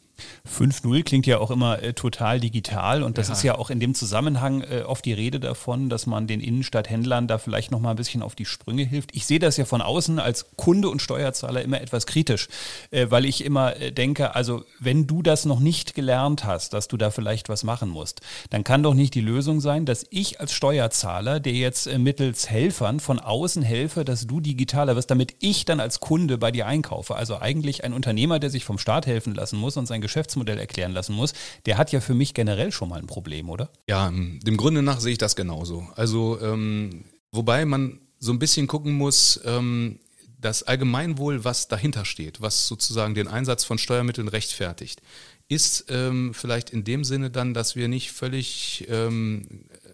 5.0 0.48 1.02
klingt 1.02 1.26
ja 1.26 1.38
auch 1.38 1.50
immer 1.50 1.82
äh, 1.82 1.92
total 1.92 2.40
digital 2.40 3.02
und 3.02 3.18
das 3.18 3.28
ja. 3.28 3.34
ist 3.34 3.42
ja 3.42 3.58
auch 3.58 3.70
in 3.70 3.80
dem 3.80 3.94
Zusammenhang 3.94 4.62
äh, 4.62 4.82
oft 4.82 5.04
die 5.04 5.12
Rede 5.12 5.40
davon, 5.40 5.88
dass 5.88 6.06
man 6.06 6.26
den 6.26 6.40
Innenstadthändlern 6.40 7.26
da 7.26 7.38
vielleicht 7.38 7.70
noch 7.70 7.80
mal 7.80 7.90
ein 7.90 7.96
bisschen 7.96 8.22
auf 8.22 8.34
die 8.34 8.44
Sprünge 8.44 8.84
hilft. 8.84 9.14
Ich 9.14 9.26
sehe 9.26 9.38
das 9.38 9.56
ja 9.56 9.64
von 9.64 9.82
außen 9.82 10.18
als 10.18 10.46
Kunde 10.56 10.88
und 10.88 11.02
Steuerzahler 11.02 11.62
immer 11.62 11.80
etwas 11.80 12.06
kritisch, 12.06 12.48
äh, 12.90 13.06
weil 13.10 13.24
ich 13.24 13.44
immer 13.44 13.76
äh, 13.76 13.92
denke, 13.92 14.34
also 14.34 14.64
wenn 14.80 15.06
du 15.06 15.22
das 15.22 15.44
noch 15.44 15.60
nicht 15.60 15.94
gelernt 15.94 16.44
hast, 16.44 16.72
dass 16.72 16.88
du 16.88 16.96
da 16.96 17.10
vielleicht 17.10 17.48
was 17.48 17.64
machen 17.64 17.90
musst, 17.90 18.20
dann 18.50 18.64
kann 18.64 18.82
doch 18.82 18.94
nicht 18.94 19.14
die 19.14 19.20
Lösung 19.20 19.60
sein, 19.60 19.84
dass 19.84 20.06
ich 20.10 20.40
als 20.40 20.52
Steuerzahler, 20.52 21.40
der 21.40 21.52
jetzt 21.52 21.86
äh, 21.86 21.98
mittels 21.98 22.48
Helfern 22.48 23.00
von 23.00 23.18
außen 23.18 23.62
helfe, 23.62 24.04
dass 24.04 24.26
du 24.26 24.40
digitaler 24.40 24.96
wirst, 24.96 25.10
damit 25.10 25.34
ich 25.40 25.64
dann 25.64 25.80
als 25.80 26.00
Kunde 26.00 26.38
bei 26.38 26.50
dir 26.50 26.66
einkaufe. 26.66 27.16
Also 27.16 27.38
eigentlich 27.38 27.84
ein 27.84 27.92
Unternehmer, 27.92 28.38
der 28.38 28.50
sich 28.50 28.64
vom 28.64 28.78
Staat 28.78 29.06
helfen 29.06 29.34
lassen 29.34 29.58
muss 29.58 29.76
und 29.76 29.86
sein 29.86 30.00
Geschäftsmodell 30.06 30.58
erklären 30.58 30.92
lassen 30.92 31.14
muss, 31.14 31.34
der 31.66 31.78
hat 31.78 31.92
ja 31.92 32.00
für 32.00 32.14
mich 32.14 32.32
generell 32.32 32.72
schon 32.72 32.88
mal 32.88 32.98
ein 32.98 33.06
Problem, 33.06 33.50
oder? 33.50 33.70
Ja, 33.88 34.10
dem 34.10 34.56
Grunde 34.56 34.82
nach 34.82 35.00
sehe 35.00 35.12
ich 35.12 35.18
das 35.18 35.36
genauso. 35.36 35.86
Also, 35.96 36.38
ähm, 36.40 37.04
wobei 37.32 37.64
man 37.64 38.00
so 38.18 38.32
ein 38.32 38.38
bisschen 38.38 38.66
gucken 38.66 38.94
muss, 38.94 39.40
ähm, 39.44 39.98
das 40.38 40.62
Allgemeinwohl, 40.62 41.44
was 41.44 41.68
dahinter 41.68 42.04
steht, 42.04 42.40
was 42.40 42.68
sozusagen 42.68 43.14
den 43.14 43.28
Einsatz 43.28 43.64
von 43.64 43.78
Steuermitteln 43.78 44.28
rechtfertigt, 44.28 45.02
ist 45.48 45.86
ähm, 45.88 46.34
vielleicht 46.34 46.70
in 46.70 46.84
dem 46.84 47.04
Sinne 47.04 47.30
dann, 47.30 47.54
dass 47.54 47.76
wir 47.76 47.88
nicht 47.88 48.12
völlig 48.12 48.86
ähm, 48.88 49.66
äh, 49.70 49.85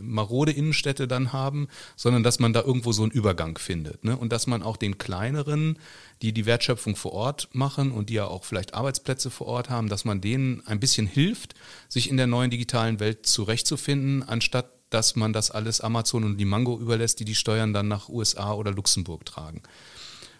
marode 0.00 0.52
Innenstädte 0.52 1.08
dann 1.08 1.32
haben, 1.32 1.68
sondern 1.96 2.22
dass 2.22 2.38
man 2.38 2.52
da 2.52 2.62
irgendwo 2.62 2.92
so 2.92 3.02
einen 3.02 3.12
Übergang 3.12 3.58
findet. 3.58 4.04
Ne? 4.04 4.16
Und 4.16 4.32
dass 4.32 4.46
man 4.46 4.62
auch 4.62 4.76
den 4.76 4.98
kleineren, 4.98 5.78
die 6.22 6.32
die 6.32 6.46
Wertschöpfung 6.46 6.96
vor 6.96 7.12
Ort 7.12 7.48
machen 7.52 7.92
und 7.92 8.10
die 8.10 8.14
ja 8.14 8.26
auch 8.26 8.44
vielleicht 8.44 8.74
Arbeitsplätze 8.74 9.30
vor 9.30 9.46
Ort 9.46 9.70
haben, 9.70 9.88
dass 9.88 10.04
man 10.04 10.20
denen 10.20 10.66
ein 10.66 10.80
bisschen 10.80 11.06
hilft, 11.06 11.54
sich 11.88 12.10
in 12.10 12.16
der 12.16 12.26
neuen 12.26 12.50
digitalen 12.50 13.00
Welt 13.00 13.26
zurechtzufinden, 13.26 14.22
anstatt 14.22 14.72
dass 14.90 15.16
man 15.16 15.32
das 15.32 15.50
alles 15.50 15.80
Amazon 15.80 16.24
und 16.24 16.38
die 16.38 16.44
Mango 16.44 16.78
überlässt, 16.78 17.20
die 17.20 17.24
die 17.24 17.34
Steuern 17.34 17.72
dann 17.72 17.88
nach 17.88 18.08
USA 18.08 18.54
oder 18.54 18.72
Luxemburg 18.72 19.26
tragen. 19.26 19.62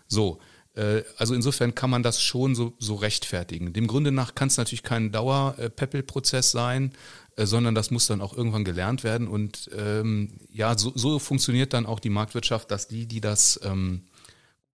So, 0.07 0.39
äh, 0.39 0.58
also 1.17 1.35
insofern 1.35 1.75
kann 1.75 1.91
man 1.91 2.03
das 2.03 2.23
schon 2.23 2.55
so, 2.55 2.75
so 2.79 2.95
rechtfertigen. 2.95 3.73
Dem 3.73 3.87
Grunde 3.87 4.13
nach 4.13 4.35
kann 4.35 4.49
es 4.49 4.57
natürlich 4.57 4.83
kein 4.83 5.11
Dauer-Peppel-Prozess 5.13 6.51
sein, 6.51 6.93
äh, 7.39 7.47
sondern 7.47 7.75
das 7.75 7.91
muss 7.91 8.07
dann 8.07 8.21
auch 8.21 8.37
irgendwann 8.37 8.65
gelernt 8.65 9.05
werden. 9.05 9.29
Und 9.29 9.71
ähm, 9.77 10.33
ja, 10.53 10.77
so, 10.77 10.93
so, 10.95 11.19
funktioniert 11.19 11.73
dann 11.73 11.87
auch 11.87 12.01
die 12.01 12.11
Marktwirtschaft, 12.11 12.71
dass 12.71 12.89
die, 12.89 13.07
die 13.07 13.21
das 13.21 13.61
ähm, 13.65 14.03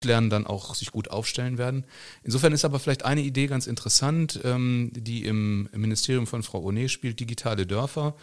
lernen, 0.02 0.30
dann 0.30 0.46
auch 0.46 0.74
sich 0.74 0.90
gut 0.90 1.10
aufstellen 1.10 1.58
werden. 1.58 1.84
Insofern 2.22 2.52
ist 2.52 2.64
aber 2.64 2.78
vielleicht 2.78 3.04
eine 3.04 3.20
Idee 3.22 3.46
ganz 3.46 3.66
interessant, 3.66 4.40
ähm, 4.44 4.90
die 4.94 5.24
im 5.24 5.68
Ministerium 5.72 6.26
von 6.26 6.42
Frau 6.42 6.62
Onet 6.62 6.90
spielt, 6.90 7.20
digitale 7.20 7.66
Dörfer, 7.66 8.14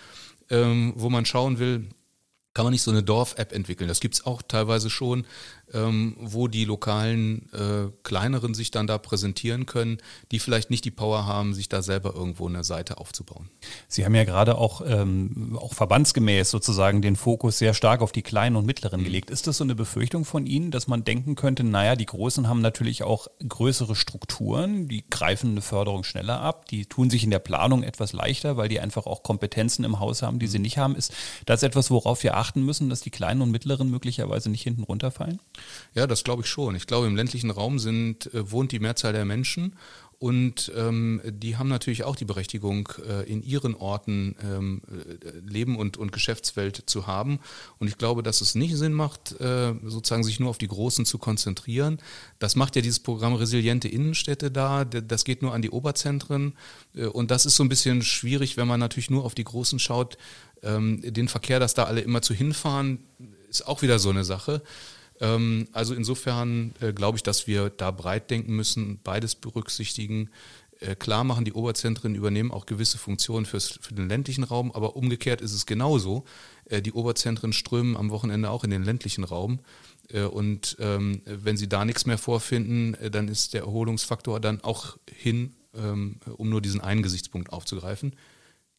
ähm, 0.49 0.93
wo 0.95 1.09
man 1.09 1.25
schauen 1.25 1.59
will, 1.59 1.87
kann 2.53 2.65
man 2.65 2.73
nicht 2.73 2.81
so 2.81 2.91
eine 2.91 3.03
Dorf-App 3.03 3.53
entwickeln. 3.53 3.87
Das 3.87 4.01
gibt 4.01 4.15
es 4.15 4.25
auch 4.25 4.41
teilweise 4.41 4.89
schon, 4.89 5.25
ähm, 5.73 6.15
wo 6.19 6.47
die 6.47 6.65
lokalen 6.65 7.49
äh, 7.53 7.91
kleineren 8.03 8.53
sich 8.53 8.71
dann 8.71 8.87
da 8.87 8.97
präsentieren 8.97 9.65
können, 9.65 9.97
die 10.31 10.39
vielleicht 10.39 10.69
nicht 10.69 10.85
die 10.85 10.91
Power 10.91 11.25
haben, 11.25 11.53
sich 11.53 11.69
da 11.69 11.81
selber 11.81 12.13
irgendwo 12.13 12.47
eine 12.47 12.63
Seite 12.63 12.97
aufzubauen. 12.97 13.49
Sie 13.87 14.05
haben 14.05 14.15
ja 14.15 14.23
gerade 14.23 14.57
auch, 14.57 14.81
ähm, 14.85 15.57
auch 15.59 15.73
verbandsgemäß 15.73 16.49
sozusagen 16.49 17.01
den 17.01 17.15
Fokus 17.15 17.57
sehr 17.57 17.73
stark 17.73 18.01
auf 18.01 18.11
die 18.11 18.21
kleinen 18.21 18.55
und 18.55 18.65
mittleren 18.65 19.01
mhm. 19.01 19.05
gelegt. 19.05 19.29
Ist 19.29 19.47
das 19.47 19.57
so 19.57 19.63
eine 19.63 19.75
Befürchtung 19.75 20.25
von 20.25 20.45
Ihnen, 20.45 20.71
dass 20.71 20.87
man 20.87 21.03
denken 21.03 21.35
könnte, 21.35 21.63
naja, 21.63 21.95
die 21.95 22.05
Großen 22.05 22.47
haben 22.47 22.61
natürlich 22.61 23.03
auch 23.03 23.27
größere 23.47 23.95
Strukturen, 23.95 24.87
die 24.87 25.03
greifen 25.09 25.51
eine 25.51 25.61
Förderung 25.61 26.03
schneller 26.03 26.41
ab, 26.41 26.67
die 26.67 26.85
tun 26.85 27.09
sich 27.09 27.23
in 27.23 27.31
der 27.31 27.39
Planung 27.39 27.83
etwas 27.83 28.13
leichter, 28.13 28.57
weil 28.57 28.69
die 28.69 28.79
einfach 28.79 29.05
auch 29.05 29.23
Kompetenzen 29.23 29.83
im 29.83 29.99
Haus 29.99 30.21
haben, 30.21 30.39
die 30.39 30.47
sie 30.47 30.57
mhm. 30.57 30.63
nicht 30.63 30.77
haben. 30.77 30.95
Ist 30.95 31.13
das 31.45 31.63
etwas, 31.63 31.91
worauf 31.91 32.23
wir 32.23 32.37
achten 32.37 32.63
müssen, 32.63 32.89
dass 32.89 33.01
die 33.01 33.11
kleinen 33.11 33.41
und 33.41 33.51
mittleren 33.51 33.89
möglicherweise 33.89 34.49
nicht 34.49 34.63
hinten 34.63 34.83
runterfallen? 34.83 35.39
Ja, 35.93 36.07
das 36.07 36.23
glaube 36.23 36.43
ich 36.43 36.49
schon. 36.49 36.75
Ich 36.75 36.87
glaube, 36.87 37.07
im 37.07 37.15
ländlichen 37.15 37.51
Raum 37.51 37.79
sind, 37.79 38.33
äh, 38.33 38.51
wohnt 38.51 38.71
die 38.71 38.79
Mehrzahl 38.79 39.13
der 39.13 39.25
Menschen 39.25 39.75
und 40.21 40.71
ähm, 40.75 41.19
die 41.25 41.57
haben 41.57 41.67
natürlich 41.67 42.03
auch 42.03 42.15
die 42.15 42.25
Berechtigung, 42.25 42.89
äh, 43.09 43.23
in 43.23 43.41
ihren 43.41 43.73
Orten 43.73 44.35
ähm, 44.43 44.83
äh, 44.87 45.39
Leben 45.51 45.75
und, 45.75 45.97
und 45.97 46.11
Geschäftswelt 46.11 46.83
zu 46.85 47.07
haben. 47.07 47.39
Und 47.79 47.87
ich 47.87 47.97
glaube, 47.97 48.21
dass 48.21 48.39
es 48.41 48.53
nicht 48.53 48.75
Sinn 48.75 48.93
macht, 48.93 49.31
äh, 49.41 49.73
sozusagen 49.83 50.23
sich 50.23 50.39
nur 50.39 50.51
auf 50.51 50.59
die 50.59 50.67
Großen 50.67 51.07
zu 51.07 51.17
konzentrieren. 51.17 51.97
Das 52.37 52.55
macht 52.55 52.75
ja 52.75 52.83
dieses 52.83 52.99
Programm 52.99 53.33
Resiliente 53.33 53.87
Innenstädte 53.87 54.51
da. 54.51 54.85
Das 54.85 55.25
geht 55.25 55.41
nur 55.41 55.55
an 55.55 55.63
die 55.63 55.71
Oberzentren. 55.71 56.53
Äh, 56.93 57.07
und 57.07 57.31
das 57.31 57.47
ist 57.47 57.55
so 57.55 57.63
ein 57.63 57.69
bisschen 57.69 58.03
schwierig, 58.03 58.57
wenn 58.57 58.67
man 58.67 58.79
natürlich 58.79 59.09
nur 59.09 59.25
auf 59.25 59.33
die 59.33 59.43
Großen 59.43 59.79
schaut. 59.79 60.19
Ähm, 60.61 61.01
den 61.01 61.29
Verkehr, 61.29 61.59
dass 61.59 61.73
da 61.73 61.85
alle 61.85 62.01
immer 62.01 62.21
zu 62.21 62.35
hinfahren, 62.35 62.99
ist 63.49 63.65
auch 63.65 63.81
wieder 63.81 63.97
so 63.97 64.11
eine 64.11 64.23
Sache. 64.23 64.61
Ähm, 65.21 65.67
also 65.71 65.93
insofern 65.93 66.73
äh, 66.81 66.91
glaube 66.91 67.17
ich, 67.17 67.23
dass 67.23 67.47
wir 67.47 67.69
da 67.69 67.91
breit 67.91 68.29
denken 68.29 68.55
müssen, 68.55 68.99
beides 69.03 69.35
berücksichtigen. 69.35 70.29
Äh, 70.79 70.95
klar 70.95 71.23
machen, 71.23 71.45
die 71.45 71.53
Oberzentren 71.53 72.15
übernehmen 72.15 72.51
auch 72.51 72.65
gewisse 72.65 72.97
Funktionen 72.97 73.45
fürs, 73.45 73.79
für 73.81 73.93
den 73.93 74.09
ländlichen 74.09 74.43
Raum, 74.43 74.71
aber 74.71 74.95
umgekehrt 74.95 75.39
ist 75.39 75.53
es 75.53 75.65
genauso. 75.65 76.25
Äh, 76.65 76.81
die 76.81 76.91
Oberzentren 76.91 77.53
strömen 77.53 77.95
am 77.95 78.09
Wochenende 78.09 78.49
auch 78.49 78.63
in 78.63 78.71
den 78.71 78.83
ländlichen 78.83 79.23
Raum. 79.23 79.59
Und 80.33 80.75
ähm, 80.81 81.21
wenn 81.23 81.55
sie 81.55 81.69
da 81.69 81.85
nichts 81.85 82.05
mehr 82.05 82.17
vorfinden, 82.17 82.97
dann 83.11 83.29
ist 83.29 83.53
der 83.53 83.61
Erholungsfaktor 83.61 84.41
dann 84.41 84.59
auch 84.59 84.97
hin, 85.09 85.53
ähm, 85.73 86.17
um 86.35 86.49
nur 86.49 86.59
diesen 86.59 86.81
einen 86.81 87.01
Gesichtspunkt 87.01 87.53
aufzugreifen. 87.53 88.13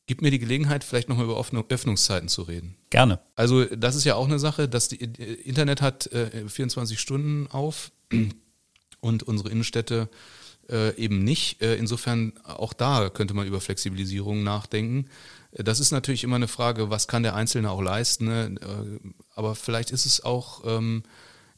Gib 0.06 0.20
mir 0.20 0.30
die 0.30 0.40
Gelegenheit, 0.40 0.82
vielleicht 0.82 1.08
nochmal 1.08 1.26
über 1.26 1.38
Öffnungszeiten 1.38 2.28
zu 2.28 2.42
reden. 2.42 2.76
Gerne. 2.90 3.20
Also 3.36 3.64
das 3.64 3.94
ist 3.94 4.04
ja 4.04 4.16
auch 4.16 4.26
eine 4.26 4.40
Sache, 4.40 4.68
dass 4.68 4.88
die 4.88 4.96
Internet 4.96 5.80
hat 5.80 6.06
äh, 6.08 6.48
24 6.48 6.98
Stunden 6.98 7.46
auf 7.46 7.92
und 9.00 9.22
unsere 9.22 9.50
Innenstädte 9.50 10.08
äh, 10.68 10.96
eben 10.96 11.22
nicht. 11.22 11.62
Äh, 11.62 11.76
insofern 11.76 12.32
auch 12.44 12.72
da 12.72 13.10
könnte 13.10 13.34
man 13.34 13.46
über 13.46 13.60
Flexibilisierung 13.60 14.42
nachdenken. 14.42 15.08
Äh, 15.52 15.64
das 15.64 15.80
ist 15.80 15.92
natürlich 15.92 16.24
immer 16.24 16.36
eine 16.36 16.48
Frage, 16.48 16.90
was 16.90 17.08
kann 17.08 17.22
der 17.22 17.34
Einzelne 17.34 17.70
auch 17.70 17.82
leisten. 17.82 18.26
Ne? 18.26 18.54
Äh, 18.60 19.10
aber 19.34 19.54
vielleicht 19.54 19.90
ist 19.90 20.06
es 20.06 20.24
auch 20.24 20.62
ähm, 20.66 21.02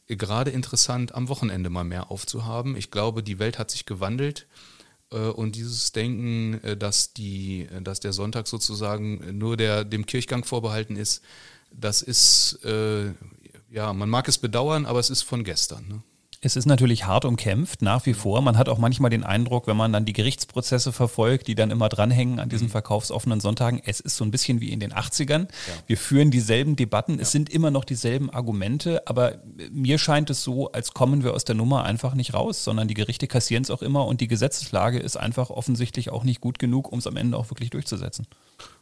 gerade 0.07 0.51
interessant, 0.51 1.15
am 1.15 1.29
Wochenende 1.29 1.69
mal 1.69 1.83
mehr 1.83 2.11
aufzuhaben. 2.11 2.75
Ich 2.75 2.91
glaube, 2.91 3.23
die 3.23 3.39
Welt 3.39 3.57
hat 3.57 3.71
sich 3.71 3.85
gewandelt. 3.85 4.47
Äh, 5.11 5.17
und 5.17 5.55
dieses 5.55 5.91
Denken, 5.91 6.61
äh, 6.63 6.77
dass, 6.77 7.13
die, 7.13 7.67
äh, 7.71 7.81
dass 7.81 7.99
der 7.99 8.13
Sonntag 8.13 8.47
sozusagen 8.47 9.37
nur 9.37 9.57
der, 9.57 9.83
dem 9.83 10.05
Kirchgang 10.05 10.43
vorbehalten 10.43 10.95
ist, 10.95 11.23
das 11.71 12.01
ist, 12.01 12.59
ja, 13.69 13.91
man 13.91 14.09
mag 14.09 14.29
es 14.29 14.37
bedauern, 14.37 14.85
aber 14.85 14.99
es 14.99 15.09
ist 15.09 15.23
von 15.23 15.43
gestern. 15.43 15.85
Ne? 15.89 16.03
Es 16.45 16.55
ist 16.55 16.67
natürlich 16.67 17.07
hart 17.07 17.25
umkämpft, 17.25 17.81
nach 17.81 18.05
wie 18.05 18.13
vor. 18.13 18.39
Man 18.43 18.55
hat 18.55 18.69
auch 18.69 18.77
manchmal 18.77 19.09
den 19.09 19.23
Eindruck, 19.23 19.65
wenn 19.65 19.75
man 19.75 19.91
dann 19.91 20.05
die 20.05 20.13
Gerichtsprozesse 20.13 20.91
verfolgt, 20.91 21.47
die 21.47 21.55
dann 21.55 21.71
immer 21.71 21.89
dranhängen 21.89 22.39
an 22.39 22.49
diesen 22.49 22.67
mhm. 22.67 22.71
verkaufsoffenen 22.71 23.39
Sonntagen, 23.39 23.81
es 23.83 23.99
ist 23.99 24.15
so 24.15 24.23
ein 24.23 24.29
bisschen 24.29 24.61
wie 24.61 24.71
in 24.71 24.79
den 24.79 24.93
80ern. 24.93 25.47
Ja. 25.47 25.47
Wir 25.87 25.97
führen 25.97 26.29
dieselben 26.29 26.75
Debatten, 26.75 27.15
ja. 27.15 27.21
es 27.21 27.31
sind 27.31 27.49
immer 27.49 27.71
noch 27.71 27.83
dieselben 27.83 28.29
Argumente, 28.29 29.07
aber 29.07 29.39
mir 29.71 29.97
scheint 29.97 30.29
es 30.29 30.43
so, 30.43 30.71
als 30.71 30.93
kommen 30.93 31.23
wir 31.23 31.33
aus 31.33 31.45
der 31.45 31.55
Nummer 31.55 31.83
einfach 31.83 32.13
nicht 32.13 32.35
raus, 32.35 32.63
sondern 32.63 32.87
die 32.87 32.93
Gerichte 32.93 33.25
kassieren 33.25 33.63
es 33.63 33.71
auch 33.71 33.81
immer 33.81 34.05
und 34.05 34.21
die 34.21 34.27
Gesetzeslage 34.27 34.99
ist 34.99 35.17
einfach 35.17 35.49
offensichtlich 35.49 36.11
auch 36.11 36.23
nicht 36.23 36.41
gut 36.41 36.59
genug, 36.59 36.91
um 36.91 36.99
es 36.99 37.07
am 37.07 37.17
Ende 37.17 37.37
auch 37.37 37.49
wirklich 37.49 37.71
durchzusetzen. 37.71 38.27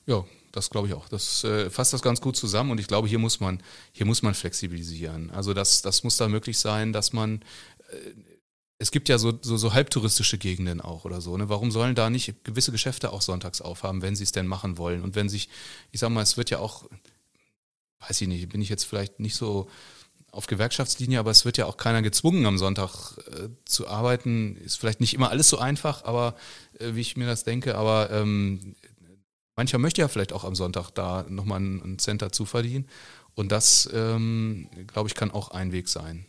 Ja, 0.05 0.25
das 0.51 0.69
glaube 0.69 0.87
ich 0.87 0.93
auch. 0.93 1.09
Das 1.09 1.43
äh, 1.43 1.69
fasst 1.69 1.93
das 1.93 2.01
ganz 2.01 2.21
gut 2.21 2.35
zusammen 2.35 2.71
und 2.71 2.79
ich 2.79 2.87
glaube, 2.87 3.07
hier 3.07 3.19
muss 3.19 3.39
man, 3.39 3.61
hier 3.91 4.05
muss 4.05 4.21
man 4.21 4.33
flexibilisieren. 4.33 5.31
Also 5.31 5.53
das, 5.53 5.81
das 5.81 6.03
muss 6.03 6.17
da 6.17 6.27
möglich 6.27 6.59
sein, 6.59 6.93
dass 6.93 7.13
man 7.13 7.43
äh, 7.91 7.95
es 8.83 8.91
gibt 8.91 9.07
ja 9.07 9.17
so, 9.17 9.33
so, 9.41 9.55
so 9.55 9.73
halbtouristische 9.73 10.37
Gegenden 10.37 10.81
auch 10.81 11.05
oder 11.05 11.21
so. 11.21 11.37
Ne? 11.37 11.47
Warum 11.47 11.71
sollen 11.71 11.95
da 11.95 12.09
nicht 12.09 12.43
gewisse 12.43 12.73
Geschäfte 12.73 13.13
auch 13.13 13.21
sonntags 13.21 13.61
aufhaben, 13.61 14.01
wenn 14.01 14.15
sie 14.15 14.25
es 14.25 14.33
denn 14.33 14.45
machen 14.45 14.77
wollen? 14.77 15.01
Und 15.03 15.15
wenn 15.15 15.29
sich, 15.29 15.47
ich 15.91 16.01
sag 16.01 16.09
mal, 16.09 16.21
es 16.21 16.35
wird 16.35 16.49
ja 16.49 16.59
auch, 16.59 16.89
weiß 18.05 18.19
ich 18.19 18.27
nicht, 18.27 18.49
bin 18.49 18.61
ich 18.61 18.69
jetzt 18.69 18.83
vielleicht 18.83 19.21
nicht 19.21 19.35
so 19.35 19.69
auf 20.31 20.47
Gewerkschaftslinie, 20.47 21.19
aber 21.19 21.31
es 21.31 21.45
wird 21.45 21.57
ja 21.57 21.65
auch 21.65 21.77
keiner 21.77 22.01
gezwungen, 22.01 22.45
am 22.45 22.57
Sonntag 22.57 23.17
äh, 23.31 23.49
zu 23.65 23.87
arbeiten. 23.87 24.57
Ist 24.57 24.79
vielleicht 24.79 24.99
nicht 24.99 25.13
immer 25.13 25.29
alles 25.29 25.47
so 25.47 25.59
einfach, 25.59 26.03
aber 26.03 26.35
äh, 26.79 26.95
wie 26.95 27.01
ich 27.01 27.15
mir 27.15 27.27
das 27.27 27.45
denke, 27.45 27.75
aber 27.75 28.09
ähm, 28.11 28.75
mancher 29.55 29.77
möchte 29.77 30.01
ja 30.01 30.07
vielleicht 30.07 30.33
auch 30.33 30.43
am 30.43 30.55
Sonntag 30.55 30.91
da 30.91 31.25
nochmal 31.29 31.57
einen 31.57 31.99
Center 31.99 32.31
zu 32.31 32.45
verdienen. 32.45 32.87
Und 33.35 33.51
das, 33.51 33.89
ähm, 33.93 34.69
glaube 34.87 35.09
ich, 35.09 35.15
kann 35.15 35.31
auch 35.31 35.51
ein 35.51 35.71
Weg 35.71 35.89
sein. 35.89 36.25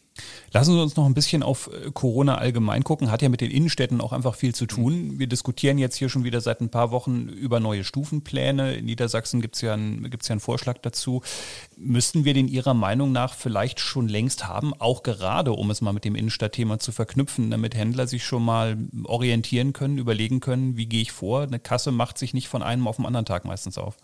Lassen 0.53 0.74
Sie 0.74 0.81
uns 0.81 0.94
noch 0.94 1.07
ein 1.07 1.14
bisschen 1.14 1.42
auf 1.42 1.68
äh, 1.72 1.90
Corona 1.92 2.37
allgemein 2.37 2.85
gucken. 2.85 3.11
Hat 3.11 3.22
ja 3.22 3.29
mit 3.29 3.40
den 3.40 3.50
Innenstädten 3.50 4.00
auch 4.00 4.12
einfach 4.12 4.37
viel 4.37 4.55
zu 4.55 4.66
tun. 4.66 5.18
Wir 5.18 5.27
diskutieren 5.27 5.79
jetzt 5.79 5.96
hier 5.96 6.09
schon 6.09 6.22
wieder 6.22 6.40
seit 6.40 6.61
ein 6.61 6.68
paar 6.68 6.92
Wochen 6.92 7.29
über 7.29 7.59
neue 7.59 7.83
Stufenpläne. 7.83 8.74
In 8.74 8.85
Niedersachsen 8.85 9.40
gibt 9.40 9.57
es 9.57 9.62
ja, 9.62 9.74
einen, 9.74 10.05
ja 10.05 10.31
einen 10.31 10.40
Vorschlag 10.40 10.79
dazu. 10.79 11.22
Müssten 11.77 12.24
wir 12.24 12.35
den 12.35 12.46
Ihrer 12.46 12.74
Meinung 12.74 13.11
nach 13.11 13.35
vielleicht 13.35 13.81
schon 13.81 14.07
längst 14.07 14.46
haben, 14.46 14.72
auch 14.74 15.03
gerade, 15.03 15.53
um 15.53 15.70
es 15.70 15.81
mal 15.81 15.92
mit 15.92 16.05
dem 16.05 16.14
Innenstadtthema 16.14 16.79
zu 16.79 16.92
verknüpfen, 16.92 17.50
damit 17.50 17.74
Händler 17.74 18.07
sich 18.07 18.24
schon 18.24 18.44
mal 18.44 18.79
orientieren 19.05 19.72
können, 19.72 19.98
überlegen 19.98 20.38
können, 20.38 20.77
wie 20.77 20.87
gehe 20.87 21.03
ich 21.03 21.11
vor? 21.11 21.42
Eine 21.42 21.59
Kasse 21.59 21.90
macht 21.90 22.18
sich 22.18 22.35
nicht 22.35 22.46
von 22.46 22.62
einem 22.62 22.87
auf 22.87 22.96
den 22.96 23.07
anderen 23.07 23.27
Tag 23.27 23.44
meistens 23.44 23.79
auf. 23.79 23.96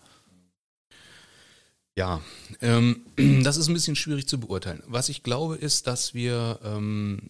Ja, 1.95 2.21
ähm, 2.61 3.05
das 3.43 3.57
ist 3.57 3.67
ein 3.67 3.73
bisschen 3.73 3.95
schwierig 3.95 4.27
zu 4.27 4.39
beurteilen. 4.39 4.83
Was 4.87 5.09
ich 5.09 5.23
glaube, 5.23 5.55
ist, 5.55 5.87
dass 5.87 6.13
wir 6.13 6.59
ähm, 6.63 7.29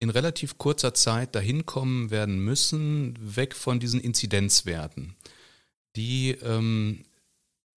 in 0.00 0.10
relativ 0.10 0.58
kurzer 0.58 0.94
Zeit 0.94 1.34
dahin 1.34 1.66
kommen 1.66 2.10
werden 2.10 2.38
müssen, 2.38 3.18
weg 3.20 3.54
von 3.54 3.80
diesen 3.80 4.00
Inzidenzwerten. 4.00 5.16
Die 5.96 6.30
ähm, 6.42 7.04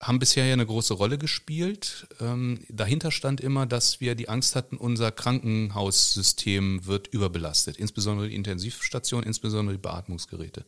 haben 0.01 0.19
bisher 0.19 0.45
ja 0.45 0.53
eine 0.53 0.65
große 0.65 0.93
Rolle 0.95 1.17
gespielt. 1.17 2.07
Ähm, 2.19 2.60
dahinter 2.69 3.12
stand 3.12 3.39
immer, 3.39 3.65
dass 3.65 4.01
wir 4.01 4.15
die 4.15 4.29
Angst 4.29 4.55
hatten, 4.55 4.77
unser 4.77 5.12
Krankenhaussystem 5.12 6.86
wird 6.86 7.07
überbelastet, 7.07 7.77
insbesondere 7.77 8.27
die 8.29 8.36
Intensivstation, 8.36 9.23
insbesondere 9.23 9.77
die 9.77 9.81
Beatmungsgeräte. 9.81 10.65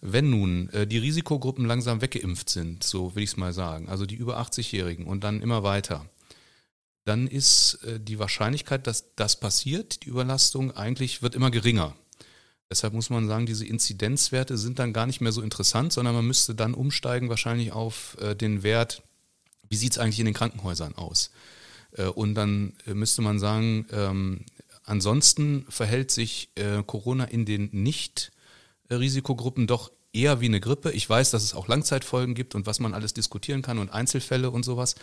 Wenn 0.00 0.30
nun 0.30 0.68
äh, 0.70 0.86
die 0.86 0.98
Risikogruppen 0.98 1.64
langsam 1.64 2.00
weggeimpft 2.00 2.50
sind, 2.50 2.84
so 2.84 3.14
will 3.14 3.24
ich 3.24 3.30
es 3.30 3.36
mal 3.36 3.52
sagen, 3.52 3.88
also 3.88 4.06
die 4.06 4.14
über 4.14 4.38
80-Jährigen 4.40 5.06
und 5.06 5.24
dann 5.24 5.42
immer 5.42 5.62
weiter, 5.62 6.08
dann 7.04 7.26
ist 7.26 7.80
äh, 7.84 7.98
die 7.98 8.18
Wahrscheinlichkeit, 8.18 8.86
dass 8.86 9.14
das 9.16 9.40
passiert, 9.40 10.04
die 10.04 10.10
Überlastung, 10.10 10.76
eigentlich 10.76 11.22
wird 11.22 11.34
immer 11.34 11.50
geringer. 11.50 11.96
Deshalb 12.70 12.92
muss 12.92 13.08
man 13.08 13.26
sagen, 13.26 13.46
diese 13.46 13.64
Inzidenzwerte 13.64 14.58
sind 14.58 14.78
dann 14.78 14.92
gar 14.92 15.06
nicht 15.06 15.20
mehr 15.20 15.32
so 15.32 15.40
interessant, 15.40 15.92
sondern 15.92 16.14
man 16.14 16.26
müsste 16.26 16.54
dann 16.54 16.74
umsteigen 16.74 17.30
wahrscheinlich 17.30 17.72
auf 17.72 18.16
äh, 18.20 18.36
den 18.36 18.62
Wert, 18.62 19.02
wie 19.68 19.76
sieht 19.76 19.92
es 19.92 19.98
eigentlich 19.98 20.20
in 20.20 20.26
den 20.26 20.34
Krankenhäusern 20.34 20.94
aus? 20.94 21.30
Äh, 21.92 22.04
und 22.04 22.34
dann 22.34 22.74
äh, 22.86 22.94
müsste 22.94 23.22
man 23.22 23.38
sagen, 23.38 23.86
ähm, 23.90 24.44
ansonsten 24.84 25.64
verhält 25.68 26.10
sich 26.10 26.50
äh, 26.56 26.82
Corona 26.86 27.24
in 27.24 27.46
den 27.46 27.70
nicht 27.72 28.32
Risikogruppen 28.90 29.66
doch 29.66 29.90
eher 30.12 30.40
wie 30.40 30.46
eine 30.46 30.60
Grippe. 30.60 30.90
Ich 30.92 31.08
weiß, 31.08 31.30
dass 31.30 31.42
es 31.42 31.54
auch 31.54 31.68
Langzeitfolgen 31.68 32.34
gibt 32.34 32.54
und 32.54 32.66
was 32.66 32.80
man 32.80 32.94
alles 32.94 33.14
diskutieren 33.14 33.62
kann 33.62 33.78
und 33.78 33.92
Einzelfälle 33.92 34.50
und 34.50 34.64
sowas. 34.64 34.94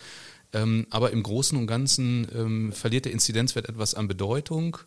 Ähm, 0.52 0.86
aber 0.90 1.10
im 1.10 1.22
Großen 1.22 1.56
und 1.56 1.66
Ganzen 1.66 2.26
ähm, 2.34 2.72
verliert 2.72 3.04
der 3.04 3.12
Inzidenzwert 3.12 3.68
etwas 3.68 3.94
an 3.94 4.08
Bedeutung. 4.08 4.78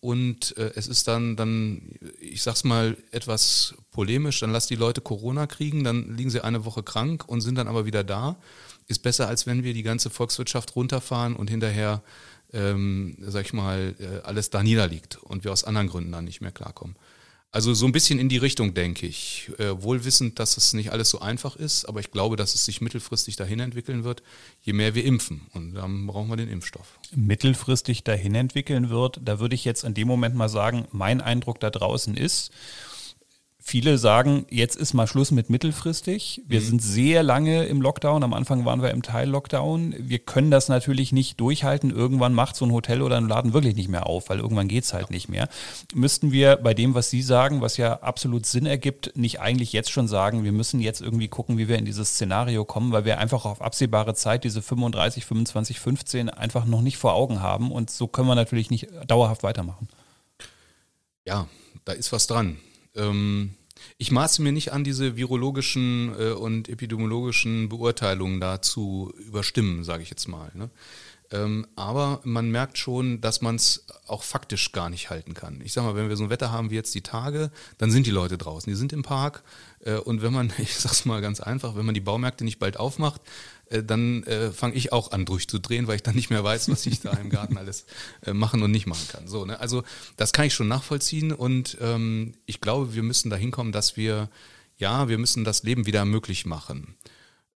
Und 0.00 0.56
äh, 0.56 0.72
es 0.76 0.86
ist 0.86 1.08
dann, 1.08 1.36
dann, 1.36 1.92
ich 2.20 2.42
sag's 2.42 2.64
mal 2.64 2.96
etwas 3.10 3.74
polemisch, 3.90 4.40
dann 4.40 4.50
lass 4.50 4.66
die 4.66 4.76
Leute 4.76 5.02
Corona 5.02 5.46
kriegen, 5.46 5.84
dann 5.84 6.16
liegen 6.16 6.30
sie 6.30 6.42
eine 6.42 6.64
Woche 6.64 6.82
krank 6.82 7.24
und 7.26 7.42
sind 7.42 7.56
dann 7.56 7.68
aber 7.68 7.84
wieder 7.84 8.02
da. 8.02 8.36
Ist 8.86 9.02
besser, 9.02 9.28
als 9.28 9.46
wenn 9.46 9.62
wir 9.62 9.74
die 9.74 9.82
ganze 9.82 10.08
Volkswirtschaft 10.08 10.74
runterfahren 10.74 11.36
und 11.36 11.50
hinterher, 11.50 12.02
ähm, 12.52 13.16
sag 13.20 13.44
ich 13.44 13.52
mal, 13.52 13.94
äh, 13.98 14.26
alles 14.26 14.48
da 14.48 14.62
niederliegt 14.62 15.18
und 15.22 15.44
wir 15.44 15.52
aus 15.52 15.64
anderen 15.64 15.88
Gründen 15.88 16.12
dann 16.12 16.24
nicht 16.24 16.40
mehr 16.40 16.50
klarkommen. 16.50 16.96
Also 17.52 17.74
so 17.74 17.84
ein 17.84 17.92
bisschen 17.92 18.20
in 18.20 18.28
die 18.28 18.36
Richtung, 18.36 18.74
denke 18.74 19.06
ich. 19.06 19.50
Äh, 19.58 19.82
wohl 19.82 20.04
wissend, 20.04 20.38
dass 20.38 20.56
es 20.56 20.72
nicht 20.72 20.92
alles 20.92 21.10
so 21.10 21.20
einfach 21.20 21.56
ist, 21.56 21.84
aber 21.84 21.98
ich 21.98 22.12
glaube, 22.12 22.36
dass 22.36 22.54
es 22.54 22.64
sich 22.64 22.80
mittelfristig 22.80 23.34
dahin 23.34 23.58
entwickeln 23.58 24.04
wird, 24.04 24.22
je 24.62 24.72
mehr 24.72 24.94
wir 24.94 25.04
impfen. 25.04 25.48
Und 25.52 25.74
dann 25.74 26.06
brauchen 26.06 26.28
wir 26.28 26.36
den 26.36 26.48
Impfstoff. 26.48 27.00
Mittelfristig 27.14 28.04
dahin 28.04 28.36
entwickeln 28.36 28.88
wird, 28.88 29.20
da 29.24 29.40
würde 29.40 29.56
ich 29.56 29.64
jetzt 29.64 29.82
in 29.82 29.94
dem 29.94 30.06
Moment 30.06 30.36
mal 30.36 30.48
sagen, 30.48 30.86
mein 30.92 31.20
Eindruck 31.20 31.58
da 31.58 31.70
draußen 31.70 32.16
ist, 32.16 32.52
Viele 33.70 33.98
sagen, 33.98 34.46
jetzt 34.50 34.74
ist 34.74 34.94
mal 34.94 35.06
Schluss 35.06 35.30
mit 35.30 35.48
mittelfristig. 35.48 36.42
Wir 36.44 36.58
mhm. 36.58 36.64
sind 36.64 36.82
sehr 36.82 37.22
lange 37.22 37.66
im 37.66 37.80
Lockdown. 37.80 38.24
Am 38.24 38.34
Anfang 38.34 38.64
waren 38.64 38.82
wir 38.82 38.90
im 38.90 39.00
Teil-Lockdown. 39.00 39.94
Wir 39.96 40.18
können 40.18 40.50
das 40.50 40.68
natürlich 40.68 41.12
nicht 41.12 41.38
durchhalten. 41.38 41.92
Irgendwann 41.92 42.34
macht 42.34 42.56
so 42.56 42.64
ein 42.64 42.72
Hotel 42.72 43.00
oder 43.00 43.16
ein 43.16 43.28
Laden 43.28 43.52
wirklich 43.52 43.76
nicht 43.76 43.88
mehr 43.88 44.08
auf, 44.08 44.28
weil 44.28 44.40
irgendwann 44.40 44.66
geht's 44.66 44.92
halt 44.92 45.10
ja. 45.10 45.14
nicht 45.14 45.28
mehr. 45.28 45.48
Müssten 45.94 46.32
wir 46.32 46.56
bei 46.56 46.74
dem, 46.74 46.94
was 46.94 47.10
Sie 47.10 47.22
sagen, 47.22 47.60
was 47.60 47.76
ja 47.76 48.00
absolut 48.00 48.44
Sinn 48.44 48.66
ergibt, 48.66 49.16
nicht 49.16 49.38
eigentlich 49.38 49.72
jetzt 49.72 49.92
schon 49.92 50.08
sagen, 50.08 50.42
wir 50.42 50.50
müssen 50.50 50.80
jetzt 50.80 51.00
irgendwie 51.00 51.28
gucken, 51.28 51.56
wie 51.56 51.68
wir 51.68 51.78
in 51.78 51.84
dieses 51.84 52.14
Szenario 52.14 52.64
kommen, 52.64 52.90
weil 52.90 53.04
wir 53.04 53.18
einfach 53.18 53.44
auf 53.44 53.62
absehbare 53.62 54.14
Zeit 54.14 54.42
diese 54.42 54.62
35, 54.62 55.24
25, 55.24 55.78
15 55.78 56.28
einfach 56.28 56.64
noch 56.64 56.82
nicht 56.82 56.96
vor 56.96 57.14
Augen 57.14 57.40
haben. 57.40 57.70
Und 57.70 57.88
so 57.90 58.08
können 58.08 58.26
wir 58.26 58.34
natürlich 58.34 58.68
nicht 58.68 58.88
dauerhaft 59.06 59.44
weitermachen. 59.44 59.86
Ja, 61.24 61.46
da 61.84 61.92
ist 61.92 62.10
was 62.10 62.26
dran. 62.26 62.58
Ähm, 62.96 63.54
ich 63.98 64.10
maße 64.10 64.42
mir 64.42 64.52
nicht 64.52 64.72
an, 64.72 64.84
diese 64.84 65.16
virologischen 65.16 66.14
äh, 66.18 66.30
und 66.30 66.68
epidemiologischen 66.68 67.68
Beurteilungen 67.68 68.40
da 68.40 68.62
zu 68.62 69.12
überstimmen, 69.18 69.84
sage 69.84 70.02
ich 70.02 70.10
jetzt 70.10 70.28
mal. 70.28 70.50
Ne? 70.54 70.70
Ähm, 71.32 71.66
aber 71.76 72.20
man 72.24 72.50
merkt 72.50 72.76
schon, 72.76 73.20
dass 73.20 73.40
man 73.40 73.54
es 73.54 73.86
auch 74.06 74.24
faktisch 74.24 74.72
gar 74.72 74.90
nicht 74.90 75.10
halten 75.10 75.34
kann. 75.34 75.60
Ich 75.62 75.72
sag 75.72 75.84
mal, 75.84 75.94
wenn 75.94 76.08
wir 76.08 76.16
so 76.16 76.24
ein 76.24 76.30
Wetter 76.30 76.50
haben 76.50 76.70
wie 76.70 76.74
jetzt 76.74 76.94
die 76.94 77.02
Tage, 77.02 77.52
dann 77.78 77.92
sind 77.92 78.06
die 78.06 78.10
Leute 78.10 78.36
draußen, 78.36 78.68
die 78.68 78.76
sind 78.76 78.92
im 78.92 79.02
Park. 79.02 79.44
Äh, 79.84 79.94
und 79.94 80.22
wenn 80.22 80.32
man, 80.32 80.52
ich 80.58 80.76
sag's 80.76 81.04
mal 81.04 81.20
ganz 81.20 81.40
einfach, 81.40 81.76
wenn 81.76 81.86
man 81.86 81.94
die 81.94 82.00
Baumärkte 82.00 82.44
nicht 82.44 82.58
bald 82.58 82.78
aufmacht, 82.78 83.20
äh, 83.70 83.82
dann 83.82 84.24
äh, 84.24 84.50
fange 84.50 84.74
ich 84.74 84.92
auch 84.92 85.12
an 85.12 85.24
durchzudrehen, 85.24 85.86
weil 85.86 85.96
ich 85.96 86.02
dann 86.02 86.16
nicht 86.16 86.28
mehr 86.28 86.44
weiß, 86.44 86.68
was 86.68 86.84
ich 86.86 87.00
da 87.00 87.12
im 87.12 87.30
Garten 87.30 87.56
alles 87.56 87.86
äh, 88.26 88.32
machen 88.32 88.62
und 88.62 88.70
nicht 88.70 88.86
machen 88.86 89.06
kann. 89.08 89.28
So, 89.28 89.46
ne? 89.46 89.58
Also 89.60 89.84
das 90.16 90.32
kann 90.32 90.46
ich 90.46 90.54
schon 90.54 90.68
nachvollziehen 90.68 91.32
und 91.32 91.78
ähm, 91.80 92.34
ich 92.46 92.60
glaube, 92.60 92.94
wir 92.94 93.02
müssen 93.02 93.30
dahin 93.30 93.52
kommen, 93.52 93.72
dass 93.72 93.96
wir, 93.96 94.28
ja, 94.76 95.08
wir 95.08 95.18
müssen 95.18 95.44
das 95.44 95.62
Leben 95.62 95.86
wieder 95.86 96.04
möglich 96.04 96.46
machen. 96.46 96.96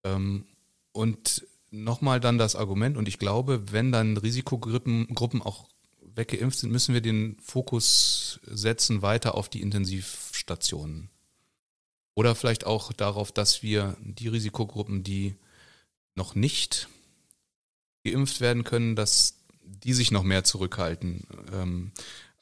Ähm, 0.04 0.46
und 0.92 1.46
nochmal 1.70 2.20
dann 2.20 2.38
das 2.38 2.54
Argument, 2.54 2.96
und 2.96 3.08
ich 3.08 3.18
glaube, 3.18 3.72
wenn 3.72 3.90
dann 3.90 4.16
Risikogruppen 4.16 5.08
Gruppen 5.14 5.42
auch 5.42 5.68
weggeimpft 6.14 6.60
sind, 6.60 6.70
müssen 6.70 6.94
wir 6.94 7.00
den 7.00 7.36
Fokus 7.42 8.38
setzen 8.46 9.02
weiter 9.02 9.34
auf 9.34 9.48
die 9.48 9.62
Intensivstationen. 9.62 11.10
Oder 12.14 12.36
vielleicht 12.36 12.64
auch 12.64 12.92
darauf, 12.92 13.32
dass 13.32 13.64
wir 13.64 13.96
die 14.00 14.28
Risikogruppen, 14.28 15.02
die 15.02 15.34
noch 16.14 16.34
nicht 16.34 16.88
geimpft 18.04 18.40
werden 18.40 18.64
können, 18.64 18.96
dass 18.96 19.38
die 19.62 19.92
sich 19.92 20.10
noch 20.10 20.22
mehr 20.22 20.44
zurückhalten. 20.44 21.26
Ähm, 21.52 21.92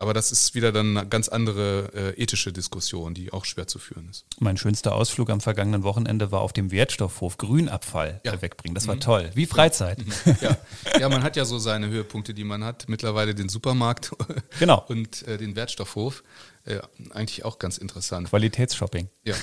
aber 0.02 0.14
das 0.14 0.32
ist 0.32 0.56
wieder 0.56 0.72
dann 0.72 0.96
eine 0.96 1.08
ganz 1.08 1.28
andere 1.28 1.92
äh, 1.94 2.20
ethische 2.20 2.52
Diskussion, 2.52 3.14
die 3.14 3.32
auch 3.32 3.44
schwer 3.44 3.68
zu 3.68 3.78
führen 3.78 4.08
ist. 4.10 4.26
Mein 4.40 4.56
schönster 4.56 4.96
Ausflug 4.96 5.30
am 5.30 5.40
vergangenen 5.40 5.84
Wochenende 5.84 6.32
war 6.32 6.40
auf 6.40 6.52
dem 6.52 6.72
Wertstoffhof 6.72 7.38
Grünabfall 7.38 8.20
ja. 8.24 8.42
wegbringen. 8.42 8.74
Das 8.74 8.88
war 8.88 8.96
mhm. 8.96 9.00
toll. 9.00 9.30
Wie 9.34 9.46
Freizeit. 9.46 10.04
Mhm. 10.04 10.36
Ja. 10.40 10.56
ja. 10.98 11.08
man 11.08 11.22
hat 11.22 11.36
ja 11.36 11.44
so 11.44 11.60
seine 11.60 11.86
Höhepunkte, 11.86 12.34
die 12.34 12.42
man 12.42 12.64
hat. 12.64 12.88
Mittlerweile 12.88 13.32
den 13.32 13.48
Supermarkt 13.48 14.10
genau. 14.58 14.84
und 14.88 15.22
äh, 15.28 15.38
den 15.38 15.54
Wertstoffhof. 15.54 16.24
Äh, 16.64 16.80
eigentlich 17.10 17.44
auch 17.44 17.60
ganz 17.60 17.78
interessant. 17.78 18.28
Qualitätsshopping. 18.28 19.08
Ja. 19.24 19.36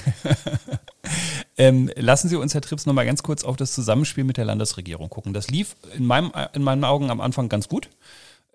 ähm, 1.60 1.92
lassen 1.96 2.30
Sie 2.30 2.38
uns, 2.38 2.54
Herr 2.54 2.62
Trips, 2.62 2.86
noch 2.86 2.94
mal 2.94 3.06
ganz 3.06 3.22
kurz 3.22 3.44
auf 3.44 3.58
das 3.58 3.74
Zusammenspiel 3.74 4.24
mit 4.24 4.38
der 4.38 4.46
Landesregierung 4.46 5.10
gucken. 5.10 5.34
Das 5.34 5.50
lief 5.50 5.76
in, 5.96 6.06
meinem, 6.06 6.32
in 6.54 6.64
meinen 6.64 6.86
Augen 6.86 7.12
am 7.12 7.22
Anfang 7.22 7.50
ganz 7.50 7.68
gut. 7.68 7.90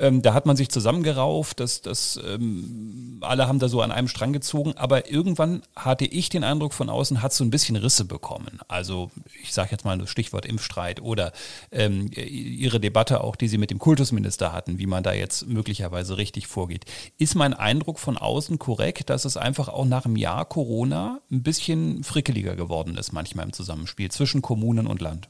Ähm, 0.00 0.22
da 0.22 0.34
hat 0.34 0.44
man 0.44 0.56
sich 0.56 0.70
zusammengerauft, 0.70 1.60
das, 1.60 1.80
das, 1.80 2.18
ähm, 2.26 3.18
alle 3.20 3.46
haben 3.46 3.60
da 3.60 3.68
so 3.68 3.80
an 3.80 3.92
einem 3.92 4.08
Strang 4.08 4.32
gezogen, 4.32 4.72
aber 4.76 5.08
irgendwann 5.08 5.62
hatte 5.76 6.04
ich 6.04 6.28
den 6.28 6.42
Eindruck 6.42 6.72
von 6.72 6.88
außen, 6.88 7.22
hat 7.22 7.32
so 7.32 7.44
ein 7.44 7.50
bisschen 7.50 7.76
Risse 7.76 8.04
bekommen. 8.04 8.58
Also 8.66 9.12
ich 9.40 9.52
sage 9.52 9.70
jetzt 9.70 9.84
mal 9.84 9.96
das 9.96 10.10
Stichwort 10.10 10.46
Impfstreit 10.46 11.00
oder 11.00 11.32
ähm, 11.70 12.10
ihre 12.12 12.80
Debatte 12.80 13.22
auch, 13.22 13.36
die 13.36 13.46
sie 13.46 13.56
mit 13.56 13.70
dem 13.70 13.78
Kultusminister 13.78 14.52
hatten, 14.52 14.80
wie 14.80 14.86
man 14.86 15.04
da 15.04 15.12
jetzt 15.12 15.46
möglicherweise 15.46 16.16
richtig 16.16 16.48
vorgeht. 16.48 16.86
Ist 17.16 17.36
mein 17.36 17.54
Eindruck 17.54 18.00
von 18.00 18.18
außen 18.18 18.58
korrekt, 18.58 19.10
dass 19.10 19.24
es 19.24 19.36
einfach 19.36 19.68
auch 19.68 19.84
nach 19.84 20.06
einem 20.06 20.16
Jahr 20.16 20.44
Corona 20.44 21.20
ein 21.30 21.44
bisschen 21.44 22.02
frickeliger 22.02 22.56
geworden 22.56 22.96
ist, 22.96 23.12
manchmal 23.12 23.46
im 23.46 23.52
Zusammenspiel 23.52 24.10
zwischen 24.10 24.42
Kommunen 24.42 24.88
und 24.88 25.00
Land? 25.00 25.28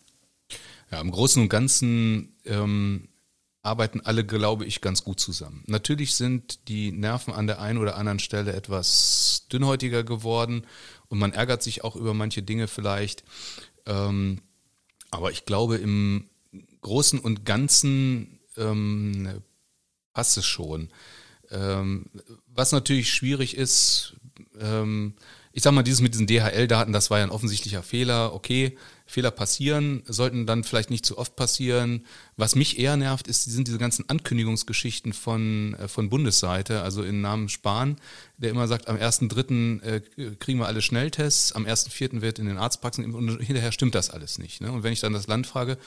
Ja, 0.91 1.03
im 1.03 1.11
Großen 1.11 1.43
und 1.43 1.51
Ganzen 1.51 2.35
ähm 2.47 3.09
arbeiten 3.65 4.01
alle, 4.01 4.25
glaube 4.25 4.65
ich, 4.65 4.81
ganz 4.81 5.05
gut 5.05 5.21
zusammen. 5.21 5.65
Natürlich 5.67 6.15
sind 6.15 6.69
die 6.69 6.93
Nerven 6.93 7.33
an 7.33 7.47
der 7.47 7.61
einen 7.61 7.79
oder 7.79 7.97
anderen 7.97 8.19
Stelle 8.19 8.53
etwas 8.53 9.47
dünnhäutiger 9.53 10.05
geworden 10.05 10.67
und 11.09 11.19
man 11.19 11.33
ärgert 11.33 11.63
sich 11.63 11.83
auch 11.85 11.97
über 11.97 12.15
manche 12.15 12.43
Dinge 12.43 12.69
vielleicht. 12.69 13.25
Ähm, 13.87 14.41
aber 15.11 15.31
ich 15.31 15.47
glaube, 15.47 15.77
im 15.77 16.29
Großen 16.83 17.19
und 17.19 17.45
Ganzen 17.45 18.41
ähm, 18.57 19.43
passt 20.13 20.37
es 20.37 20.47
schon. 20.47 20.91
Ähm, 21.51 22.07
was 22.47 22.73
natürlich 22.73 23.13
schwierig 23.13 23.57
ist, 23.57 24.15
ich 25.53 25.63
sag 25.63 25.73
mal, 25.73 25.83
dieses 25.83 26.01
mit 26.01 26.15
diesen 26.15 26.29
DHL-Daten, 26.29 26.93
das 26.93 27.11
war 27.11 27.19
ja 27.19 27.25
ein 27.25 27.31
offensichtlicher 27.31 27.83
Fehler, 27.83 28.35
okay. 28.35 28.77
Fehler 29.15 29.31
passieren, 29.31 30.03
sollten 30.07 30.45
dann 30.45 30.65
vielleicht 30.65 30.91
nicht 30.91 31.07
zu 31.07 31.19
oft 31.19 31.37
passieren. 31.37 32.05
Was 32.37 32.57
mich 32.57 32.81
eher 32.81 32.97
nervt, 32.97 33.29
ist, 33.29 33.45
sind 33.45 33.69
diese 33.69 33.79
ganzen 33.79 34.09
Ankündigungsgeschichten 34.09 35.13
von, 35.13 35.75
äh, 35.75 35.87
von 35.87 36.11
Bundesseite, 36.11 36.83
also 36.83 37.05
in 37.05 37.21
Namen 37.21 37.49
Spahn, 37.49 37.97
der 38.39 38.51
immer 38.51 38.67
sagt, 38.67 38.89
am 38.89 38.97
1.3. 38.97 39.81
Äh, 39.83 40.01
kriegen 40.41 40.59
wir 40.59 40.67
alle 40.67 40.83
Schnelltests, 40.83 41.53
am 41.53 41.65
1.4. 41.65 42.23
wird 42.23 42.41
in 42.41 42.47
den 42.47 42.59
Arztpraxen 42.59 43.15
und 43.15 43.41
hinterher 43.41 43.71
stimmt 43.71 43.95
das 43.95 44.11
alles 44.11 44.39
nicht. 44.39 44.61
Ne? 44.61 44.73
Und 44.73 44.83
wenn 44.83 44.93
ich 44.93 45.01
dann 45.01 45.13
das 45.13 45.29
Land 45.29 45.47
frage, 45.47 45.79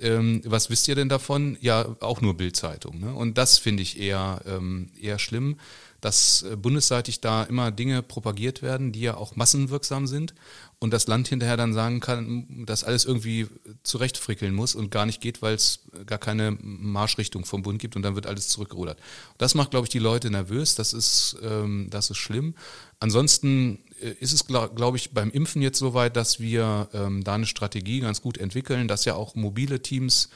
ähm, 0.00 0.42
was 0.44 0.68
wisst 0.68 0.88
ihr 0.88 0.96
denn 0.96 1.08
davon? 1.08 1.56
Ja, 1.60 1.94
auch 2.00 2.20
nur 2.20 2.36
Bildzeitung. 2.36 2.98
Ne? 2.98 3.14
Und 3.14 3.38
das 3.38 3.58
finde 3.58 3.84
ich 3.84 4.00
eher, 4.00 4.40
ähm, 4.46 4.90
eher 5.00 5.20
schlimm 5.20 5.58
dass 6.04 6.42
äh, 6.42 6.56
bundesseitig 6.56 7.22
da 7.22 7.44
immer 7.44 7.70
Dinge 7.70 8.02
propagiert 8.02 8.60
werden, 8.60 8.92
die 8.92 9.00
ja 9.00 9.16
auch 9.16 9.36
massenwirksam 9.36 10.06
sind 10.06 10.34
und 10.78 10.92
das 10.92 11.06
Land 11.06 11.28
hinterher 11.28 11.56
dann 11.56 11.72
sagen 11.72 12.00
kann, 12.00 12.66
dass 12.66 12.84
alles 12.84 13.06
irgendwie 13.06 13.46
zurechtfrickeln 13.84 14.54
muss 14.54 14.74
und 14.74 14.90
gar 14.90 15.06
nicht 15.06 15.22
geht, 15.22 15.40
weil 15.40 15.54
es 15.54 15.80
gar 16.04 16.18
keine 16.18 16.58
Marschrichtung 16.60 17.46
vom 17.46 17.62
Bund 17.62 17.78
gibt 17.78 17.96
und 17.96 18.02
dann 18.02 18.16
wird 18.16 18.26
alles 18.26 18.48
zurückgerudert. 18.48 18.98
Das 19.38 19.54
macht, 19.54 19.70
glaube 19.70 19.86
ich, 19.86 19.90
die 19.90 19.98
Leute 19.98 20.30
nervös, 20.30 20.74
das 20.74 20.92
ist, 20.92 21.36
ähm, 21.42 21.88
das 21.88 22.10
ist 22.10 22.18
schlimm. 22.18 22.54
Ansonsten 23.00 23.78
äh, 24.02 24.10
ist 24.20 24.34
es, 24.34 24.46
glaube 24.46 24.74
glaub 24.74 24.96
ich, 24.96 25.12
beim 25.12 25.30
Impfen 25.30 25.62
jetzt 25.62 25.78
soweit, 25.78 26.16
dass 26.16 26.38
wir 26.38 26.90
ähm, 26.92 27.24
da 27.24 27.34
eine 27.36 27.46
Strategie 27.46 28.00
ganz 28.00 28.20
gut 28.20 28.36
entwickeln, 28.36 28.88
dass 28.88 29.06
ja 29.06 29.14
auch 29.14 29.36
mobile 29.36 29.80
Teams 29.80 30.28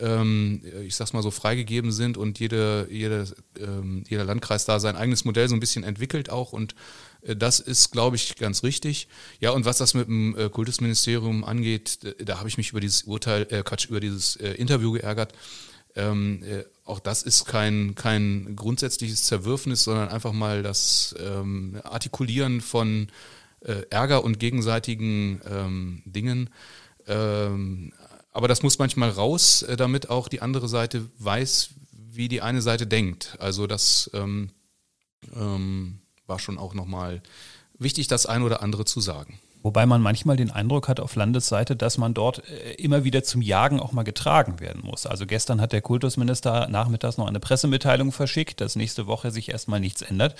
ähm, 0.00 0.62
ich 0.82 0.96
sag's 0.96 1.12
mal 1.12 1.22
so, 1.22 1.30
freigegeben 1.30 1.92
sind 1.92 2.16
und 2.16 2.38
jede, 2.38 2.88
jede, 2.90 3.26
ähm, 3.58 4.04
jeder 4.08 4.24
Landkreis 4.24 4.64
da 4.64 4.80
sein 4.80 4.96
eigenes 4.96 5.24
Modell 5.24 5.48
so 5.48 5.54
ein 5.54 5.60
bisschen 5.60 5.84
entwickelt 5.84 6.30
auch 6.30 6.52
und 6.52 6.74
äh, 7.22 7.36
das 7.36 7.60
ist, 7.60 7.92
glaube 7.92 8.16
ich, 8.16 8.36
ganz 8.36 8.62
richtig. 8.62 9.08
Ja, 9.40 9.50
und 9.50 9.64
was 9.64 9.78
das 9.78 9.94
mit 9.94 10.08
dem 10.08 10.36
äh, 10.36 10.48
Kultusministerium 10.48 11.44
angeht, 11.44 12.00
da, 12.24 12.38
habe 12.38 12.48
ich 12.48 12.58
mich 12.58 12.70
über 12.70 12.80
dieses 12.80 13.02
Urteil, 13.02 13.46
äh, 13.50 13.62
Quatsch, 13.62 13.86
über 13.86 14.00
dieses 14.00 14.36
äh, 14.36 14.52
Interview 14.52 14.92
geärgert. 14.92 15.32
Ähm, 15.94 16.42
äh, 16.44 16.64
auch 16.84 17.00
das 17.00 17.22
ist 17.22 17.46
kein, 17.46 17.94
kein 17.94 18.54
grundsätzliches 18.54 19.24
Zerwürfnis, 19.24 19.82
sondern 19.84 20.08
einfach 20.08 20.32
mal 20.32 20.62
das 20.62 21.14
ähm, 21.18 21.80
Artikulieren 21.82 22.60
von 22.60 23.08
äh, 23.60 23.82
Ärger 23.88 24.22
und 24.22 24.38
gegenseitigen 24.38 25.40
ähm, 25.50 26.02
Dingen. 26.04 26.50
Aber 28.36 28.48
das 28.48 28.62
muss 28.62 28.78
manchmal 28.78 29.08
raus, 29.08 29.62
äh, 29.62 29.78
damit 29.78 30.10
auch 30.10 30.28
die 30.28 30.42
andere 30.42 30.68
Seite 30.68 31.08
weiß, 31.20 31.70
wie 31.92 32.28
die 32.28 32.42
eine 32.42 32.60
Seite 32.60 32.86
denkt. 32.86 33.34
Also 33.38 33.66
das 33.66 34.10
ähm, 34.12 34.50
ähm, 35.34 36.00
war 36.26 36.38
schon 36.38 36.58
auch 36.58 36.74
nochmal 36.74 37.22
wichtig, 37.78 38.08
das 38.08 38.26
ein 38.26 38.42
oder 38.42 38.60
andere 38.60 38.84
zu 38.84 39.00
sagen. 39.00 39.38
Wobei 39.66 39.84
man 39.84 40.00
manchmal 40.00 40.36
den 40.36 40.52
Eindruck 40.52 40.86
hat 40.86 41.00
auf 41.00 41.16
Landesseite, 41.16 41.74
dass 41.74 41.98
man 41.98 42.14
dort 42.14 42.40
äh, 42.48 42.74
immer 42.74 43.02
wieder 43.02 43.24
zum 43.24 43.42
Jagen 43.42 43.80
auch 43.80 43.90
mal 43.90 44.04
getragen 44.04 44.60
werden 44.60 44.80
muss. 44.84 45.06
Also 45.06 45.26
gestern 45.26 45.60
hat 45.60 45.72
der 45.72 45.80
Kultusminister 45.80 46.68
nachmittags 46.68 47.18
noch 47.18 47.26
eine 47.26 47.40
Pressemitteilung 47.40 48.12
verschickt, 48.12 48.60
dass 48.60 48.76
nächste 48.76 49.08
Woche 49.08 49.32
sich 49.32 49.48
erstmal 49.48 49.80
nichts 49.80 50.02
ändert. 50.02 50.36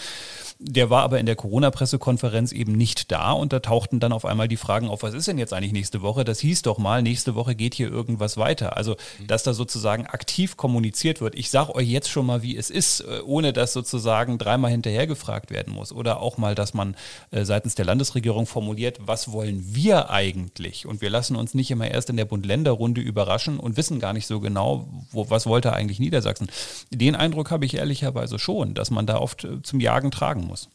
Der 0.60 0.90
war 0.90 1.02
aber 1.02 1.18
in 1.18 1.26
der 1.26 1.34
Corona-Pressekonferenz 1.34 2.52
eben 2.52 2.70
nicht 2.76 3.10
da 3.10 3.32
und 3.32 3.52
da 3.52 3.58
tauchten 3.58 3.98
dann 3.98 4.12
auf 4.12 4.24
einmal 4.24 4.46
die 4.46 4.56
Fragen 4.56 4.88
auf, 4.88 5.02
was 5.02 5.12
ist 5.12 5.26
denn 5.26 5.38
jetzt 5.38 5.52
eigentlich 5.52 5.72
nächste 5.72 6.02
Woche? 6.02 6.24
Das 6.24 6.38
hieß 6.38 6.62
doch 6.62 6.78
mal, 6.78 7.02
nächste 7.02 7.34
Woche 7.34 7.56
geht 7.56 7.74
hier 7.74 7.90
irgendwas 7.90 8.36
weiter. 8.36 8.76
Also, 8.76 8.94
dass 9.26 9.42
da 9.42 9.54
sozusagen 9.54 10.06
aktiv 10.06 10.56
kommuniziert 10.56 11.20
wird. 11.20 11.34
Ich 11.34 11.50
sage 11.50 11.74
euch 11.74 11.88
jetzt 11.88 12.10
schon 12.10 12.26
mal, 12.26 12.42
wie 12.42 12.56
es 12.56 12.70
ist, 12.70 13.00
äh, 13.00 13.22
ohne 13.24 13.52
dass 13.52 13.72
sozusagen 13.72 14.38
dreimal 14.38 14.70
hinterher 14.70 15.08
gefragt 15.08 15.50
werden 15.50 15.74
muss. 15.74 15.92
Oder 15.92 16.20
auch 16.20 16.38
mal, 16.38 16.54
dass 16.54 16.74
man 16.74 16.94
äh, 17.32 17.44
seitens 17.44 17.74
der 17.74 17.86
Landesregierung 17.86 18.46
formuliert, 18.46 19.00
was 19.04 19.15
was 19.16 19.32
wollen 19.32 19.74
wir 19.74 20.10
eigentlich? 20.10 20.84
Und 20.84 21.00
wir 21.00 21.08
lassen 21.08 21.36
uns 21.36 21.54
nicht 21.54 21.70
immer 21.70 21.90
erst 21.90 22.10
in 22.10 22.18
der 22.18 22.26
Bund-Länder-Runde 22.26 23.00
überraschen 23.00 23.58
und 23.58 23.78
wissen 23.78 23.98
gar 23.98 24.12
nicht 24.12 24.26
so 24.26 24.40
genau, 24.40 24.90
wo, 25.10 25.30
was 25.30 25.46
wollte 25.46 25.72
eigentlich 25.72 25.98
Niedersachsen. 25.98 26.48
Den 26.90 27.16
Eindruck 27.16 27.50
habe 27.50 27.64
ich 27.64 27.72
ehrlicherweise 27.72 28.38
schon, 28.38 28.74
dass 28.74 28.90
man 28.90 29.06
da 29.06 29.16
oft 29.16 29.44
äh, 29.44 29.62
zum 29.62 29.80
Jagen 29.80 30.10
tragen 30.10 30.46
muss. 30.46 30.68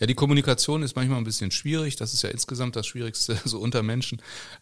Ja, 0.00 0.06
die 0.06 0.14
Kommunikation 0.14 0.82
ist 0.82 0.96
manchmal 0.96 1.18
ein 1.18 1.24
bisschen 1.24 1.50
schwierig. 1.50 1.96
Das 1.96 2.14
ist 2.14 2.22
ja 2.22 2.30
insgesamt 2.30 2.74
das 2.74 2.86
Schwierigste 2.86 3.38
so 3.44 3.58
unter 3.58 3.82
Menschen. 3.82 4.20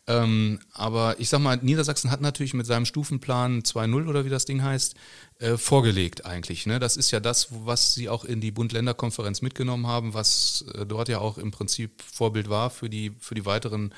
Ähm, 0.09 0.59
aber 0.73 1.21
ich 1.21 1.29
sag 1.29 1.39
mal, 1.39 1.57
Niedersachsen 1.57 2.11
hat 2.11 2.21
natürlich 2.21 2.55
mit 2.55 2.67
seinem 2.67 2.85
Stufenplan 2.85 3.63
2.0 3.63 4.09
oder 4.09 4.25
wie 4.25 4.31
das 4.31 4.47
Ding 4.47 4.63
heißt, 4.63 4.97
äh, 5.39 5.57
vorgelegt 5.57 6.27
eigentlich. 6.27 6.67
Ne? 6.67 6.81
Das 6.81 6.97
ist 6.97 7.13
ja 7.13 7.21
das, 7.21 7.49
was 7.65 7.95
sie 7.95 8.09
auch 8.09 8.25
in 8.25 8.41
die 8.41 8.51
Bund-Länder-Konferenz 8.51 9.41
mitgenommen 9.41 9.87
haben, 9.87 10.13
was 10.13 10.65
äh, 10.75 10.85
dort 10.85 11.09
ja 11.09 11.21
auch 11.21 11.39
im 11.39 11.53
Prinzip 11.53 12.03
Vorbild 12.03 12.51
war 12.51 12.71
für 12.71 12.91
die, 12.91 13.13
für 13.21 13.37
die 13.37 13.47
weiteren 13.47 13.95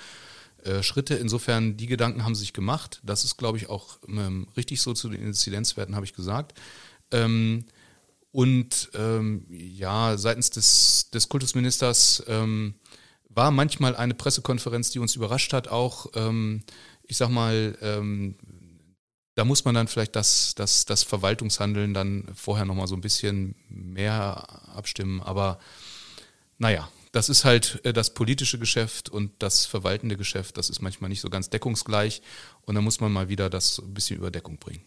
äh, 0.65 0.83
Schritte. 0.83 1.15
Insofern, 1.15 1.79
die 1.79 1.87
Gedanken 1.87 2.23
haben 2.23 2.35
sich 2.35 2.53
gemacht. 2.53 3.01
Das 3.03 3.25
ist, 3.25 3.39
glaube 3.39 3.57
ich, 3.57 3.71
auch 3.71 3.99
ähm, 4.09 4.47
richtig 4.59 4.83
so 4.83 4.93
zu 4.93 5.09
den 5.09 5.23
Inzidenzwerten, 5.23 5.97
habe 5.97 6.05
ich 6.05 6.13
gesagt. 6.13 6.59
Ähm, 7.13 7.65
und 8.33 8.91
ähm, 8.95 9.47
ja, 9.51 10.17
seitens 10.17 10.51
des, 10.51 11.11
des 11.11 11.29
Kultusministers 11.29 12.23
ähm, 12.29 12.75
war 13.29 13.51
manchmal 13.51 13.97
eine 13.97 14.15
Pressekonferenz, 14.15 14.91
die 14.91 14.99
uns 14.99 15.17
überrascht 15.17 15.53
hat, 15.53 15.69
auch, 15.69 16.07
ähm, 16.15 16.63
ich 17.03 17.17
sag 17.17 17.29
mal, 17.31 17.77
ähm, 17.81 18.37
da 19.35 19.45
muss 19.45 19.65
man 19.65 19.75
dann 19.75 19.89
vielleicht 19.89 20.17
das, 20.17 20.55
das, 20.55 20.85
das 20.85 21.03
Verwaltungshandeln 21.03 21.95
dann 21.95 22.29
vorher 22.35 22.67
nochmal 22.67 22.89
so 22.89 22.95
ein 22.95 23.01
bisschen 23.01 23.55
mehr 23.69 24.47
abstimmen. 24.77 25.21
Aber 25.21 25.59
naja, 26.59 26.89
das 27.13 27.29
ist 27.29 27.45
halt 27.45 27.81
äh, 27.85 27.93
das 27.93 28.15
politische 28.15 28.59
Geschäft 28.59 29.09
und 29.09 29.33
das 29.39 29.67
verwaltende 29.67 30.17
Geschäft, 30.17 30.57
das 30.57 30.71
ist 30.71 30.83
manchmal 30.83 31.09
nicht 31.11 31.21
so 31.21 31.31
ganz 31.31 31.51
deckungsgleich 31.51 32.23
und 32.63 32.75
da 32.75 32.81
muss 32.81 33.01
man 33.01 33.13
mal 33.13 33.29
wieder 33.29 33.51
das 33.51 33.79
ein 33.79 33.95
bisschen 33.95 34.19
über 34.19 34.31
Deckung 34.31 34.59
bringen. 34.59 34.85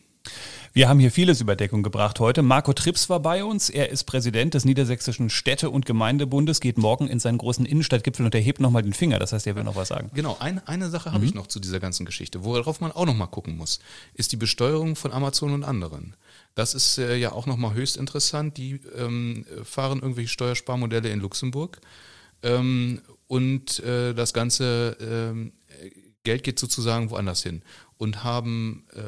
Wir 0.75 0.89
haben 0.89 0.99
hier 0.99 1.11
vieles 1.11 1.39
über 1.39 1.55
Deckung 1.55 1.83
gebracht 1.83 2.19
heute. 2.19 2.41
Marco 2.41 2.73
Trips 2.73 3.07
war 3.07 3.19
bei 3.19 3.43
uns. 3.43 3.69
Er 3.69 3.89
ist 3.89 4.05
Präsident 4.05 4.55
des 4.55 4.65
Niedersächsischen 4.65 5.29
Städte- 5.29 5.69
und 5.69 5.85
Gemeindebundes, 5.85 6.61
geht 6.61 6.79
morgen 6.79 7.07
in 7.07 7.19
seinen 7.19 7.37
großen 7.37 7.67
Innenstadtgipfel 7.67 8.25
und 8.25 8.33
er 8.33 8.41
hebt 8.41 8.59
nochmal 8.59 8.81
den 8.81 8.93
Finger. 8.93 9.19
Das 9.19 9.33
heißt, 9.33 9.45
er 9.45 9.55
will 9.55 9.63
noch 9.63 9.75
was 9.75 9.89
sagen. 9.89 10.09
Genau, 10.15 10.35
ein, 10.39 10.65
eine 10.67 10.89
Sache 10.89 11.11
habe 11.11 11.19
mhm. 11.19 11.25
ich 11.25 11.33
noch 11.35 11.45
zu 11.45 11.59
dieser 11.59 11.79
ganzen 11.79 12.07
Geschichte, 12.07 12.43
worauf 12.43 12.81
man 12.81 12.91
auch 12.91 13.05
nochmal 13.05 13.27
gucken 13.27 13.55
muss, 13.55 13.79
ist 14.15 14.31
die 14.31 14.35
Besteuerung 14.37 14.95
von 14.95 15.11
Amazon 15.11 15.53
und 15.53 15.63
anderen. 15.63 16.15
Das 16.55 16.73
ist 16.73 16.97
äh, 16.97 17.17
ja 17.17 17.33
auch 17.33 17.45
nochmal 17.45 17.75
höchst 17.75 17.95
interessant. 17.95 18.57
Die 18.57 18.79
ähm, 18.97 19.45
fahren 19.63 19.99
irgendwelche 19.99 20.29
Steuersparmodelle 20.29 21.09
in 21.09 21.19
Luxemburg 21.19 21.81
ähm, 22.41 22.99
und 23.27 23.79
äh, 23.81 24.15
das 24.15 24.33
ganze 24.33 24.97
äh, 24.99 25.51
Geld 26.23 26.43
geht 26.43 26.57
sozusagen 26.57 27.11
woanders 27.11 27.43
hin 27.43 27.61
und 27.97 28.23
haben 28.23 28.85
äh, 28.93 29.01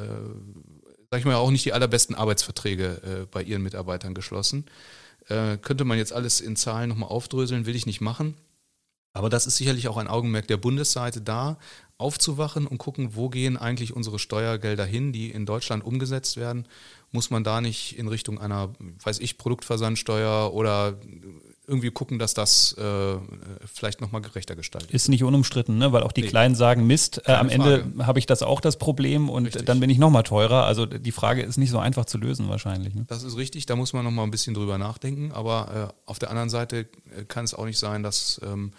sag 1.16 1.20
ich 1.22 1.26
mal, 1.26 1.36
auch 1.36 1.50
nicht 1.50 1.64
die 1.64 1.72
allerbesten 1.72 2.14
Arbeitsverträge 2.14 2.86
äh, 2.86 3.26
bei 3.32 3.42
ihren 3.42 3.62
Mitarbeitern 3.62 4.14
geschlossen. 4.14 4.66
Äh, 5.30 5.56
könnte 5.56 5.86
man 5.86 5.98
jetzt 5.98 6.12
alles 6.12 6.42
in 6.42 6.58
Zahlen 6.58 6.90
nochmal 6.90 7.08
aufdröseln, 7.08 7.66
will 7.66 7.78
ich 7.78 7.86
nicht 7.86 8.02
machen. 8.02 8.36
Aber 9.14 9.30
das 9.30 9.48
ist 9.48 9.56
sicherlich 9.56 9.88
auch 9.88 9.96
ein 9.96 10.10
Augenmerk 10.10 10.46
der 10.50 10.58
Bundesseite 10.58 11.22
da, 11.22 11.58
aufzuwachen 11.98 12.68
und 12.68 12.80
gucken, 12.80 13.16
wo 13.16 13.30
gehen 13.30 13.56
eigentlich 13.56 13.96
unsere 13.96 14.20
Steuergelder 14.20 14.84
hin, 14.84 15.14
die 15.14 15.32
in 15.32 15.46
Deutschland 15.46 15.86
umgesetzt 15.86 16.36
werden. 16.36 16.68
Muss 17.14 17.30
man 17.30 17.46
da 17.46 17.62
nicht 17.62 17.98
in 17.98 18.10
Richtung 18.10 18.38
einer, 18.38 18.74
weiß 19.02 19.20
ich, 19.20 19.38
Produktversandsteuer 19.38 20.54
oder 20.54 21.00
irgendwie 21.68 21.92
gucken, 21.92 22.20
dass 22.20 22.34
das 22.34 22.74
äh, 22.78 23.16
vielleicht 23.72 24.02
nochmal 24.02 24.22
gerechter 24.22 24.56
gestaltet 24.56 24.92
Ist 24.92 25.10
nicht 25.10 25.24
unumstritten, 25.24 25.78
ne? 25.78 25.92
weil 25.92 26.04
auch 26.04 26.12
die 26.12 26.22
nee. 26.22 26.28
Kleinen 26.28 26.56
sagen, 26.56 26.86
Mist, 26.88 27.22
äh, 27.26 27.34
am 27.34 27.50
Ende 27.50 27.86
habe 28.00 28.20
ich 28.20 28.26
das 28.26 28.44
auch 28.44 28.62
das 28.62 28.78
Problem 28.78 29.30
und 29.30 29.46
richtig. 29.46 29.66
dann 29.66 29.80
bin 29.80 29.90
ich 29.90 29.98
nochmal 29.98 30.24
teurer. 30.24 30.66
Also 30.66 30.86
die 30.86 31.12
Frage 31.12 31.42
ist 31.42 31.58
nicht 31.58 31.72
so 31.72 31.80
einfach 31.80 32.06
zu 32.06 32.18
lösen 32.18 32.50
wahrscheinlich. 32.50 32.94
Ne? 32.94 33.06
Das 33.08 33.24
ist 33.24 33.38
richtig, 33.38 33.66
da 33.66 33.76
muss 33.76 33.94
man 33.94 34.04
nochmal 34.04 34.26
ein 34.26 34.32
bisschen 34.32 34.54
drüber 34.54 34.78
nachdenken. 34.78 35.32
Aber 35.32 35.92
äh, 35.92 36.10
auf 36.10 36.20
der 36.20 36.30
anderen 36.30 36.50
Seite 36.50 36.88
äh, 37.18 37.24
kann 37.28 37.46
es 37.46 37.54
auch 37.54 37.66
nicht 37.66 37.80
sein, 37.80 38.04
dass 38.04 38.40
ähm, 38.44 38.72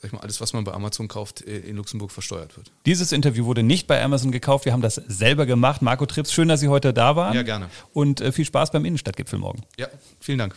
sag 0.00 0.08
ich 0.08 0.12
mal, 0.12 0.20
alles, 0.20 0.40
was 0.40 0.52
man 0.52 0.64
bei 0.64 0.72
Amazon 0.72 1.08
kauft, 1.08 1.46
äh, 1.46 1.58
in 1.58 1.76
Luxemburg 1.76 2.10
versteuert 2.10 2.56
wird. 2.56 2.70
Dieses 2.86 3.12
Interview 3.12 3.44
wurde 3.44 3.62
nicht 3.62 3.86
bei 3.86 4.02
Amazon 4.02 4.32
gekauft. 4.32 4.64
Wir 4.64 4.72
haben 4.72 4.82
das 4.82 4.94
selber 4.94 5.46
gemacht. 5.46 5.82
Marco 5.82 6.06
Trips, 6.06 6.32
schön, 6.32 6.48
dass 6.48 6.60
Sie 6.60 6.68
heute 6.68 6.94
da 6.94 7.16
waren. 7.16 7.34
Ja, 7.34 7.42
gerne. 7.42 7.68
Und 7.92 8.20
äh, 8.20 8.32
viel 8.32 8.44
Spaß 8.44 8.70
beim 8.70 8.84
Innenstadtgipfel 8.84 9.38
morgen. 9.38 9.62
Ja, 9.78 9.88
vielen 10.20 10.38
Dank. 10.38 10.56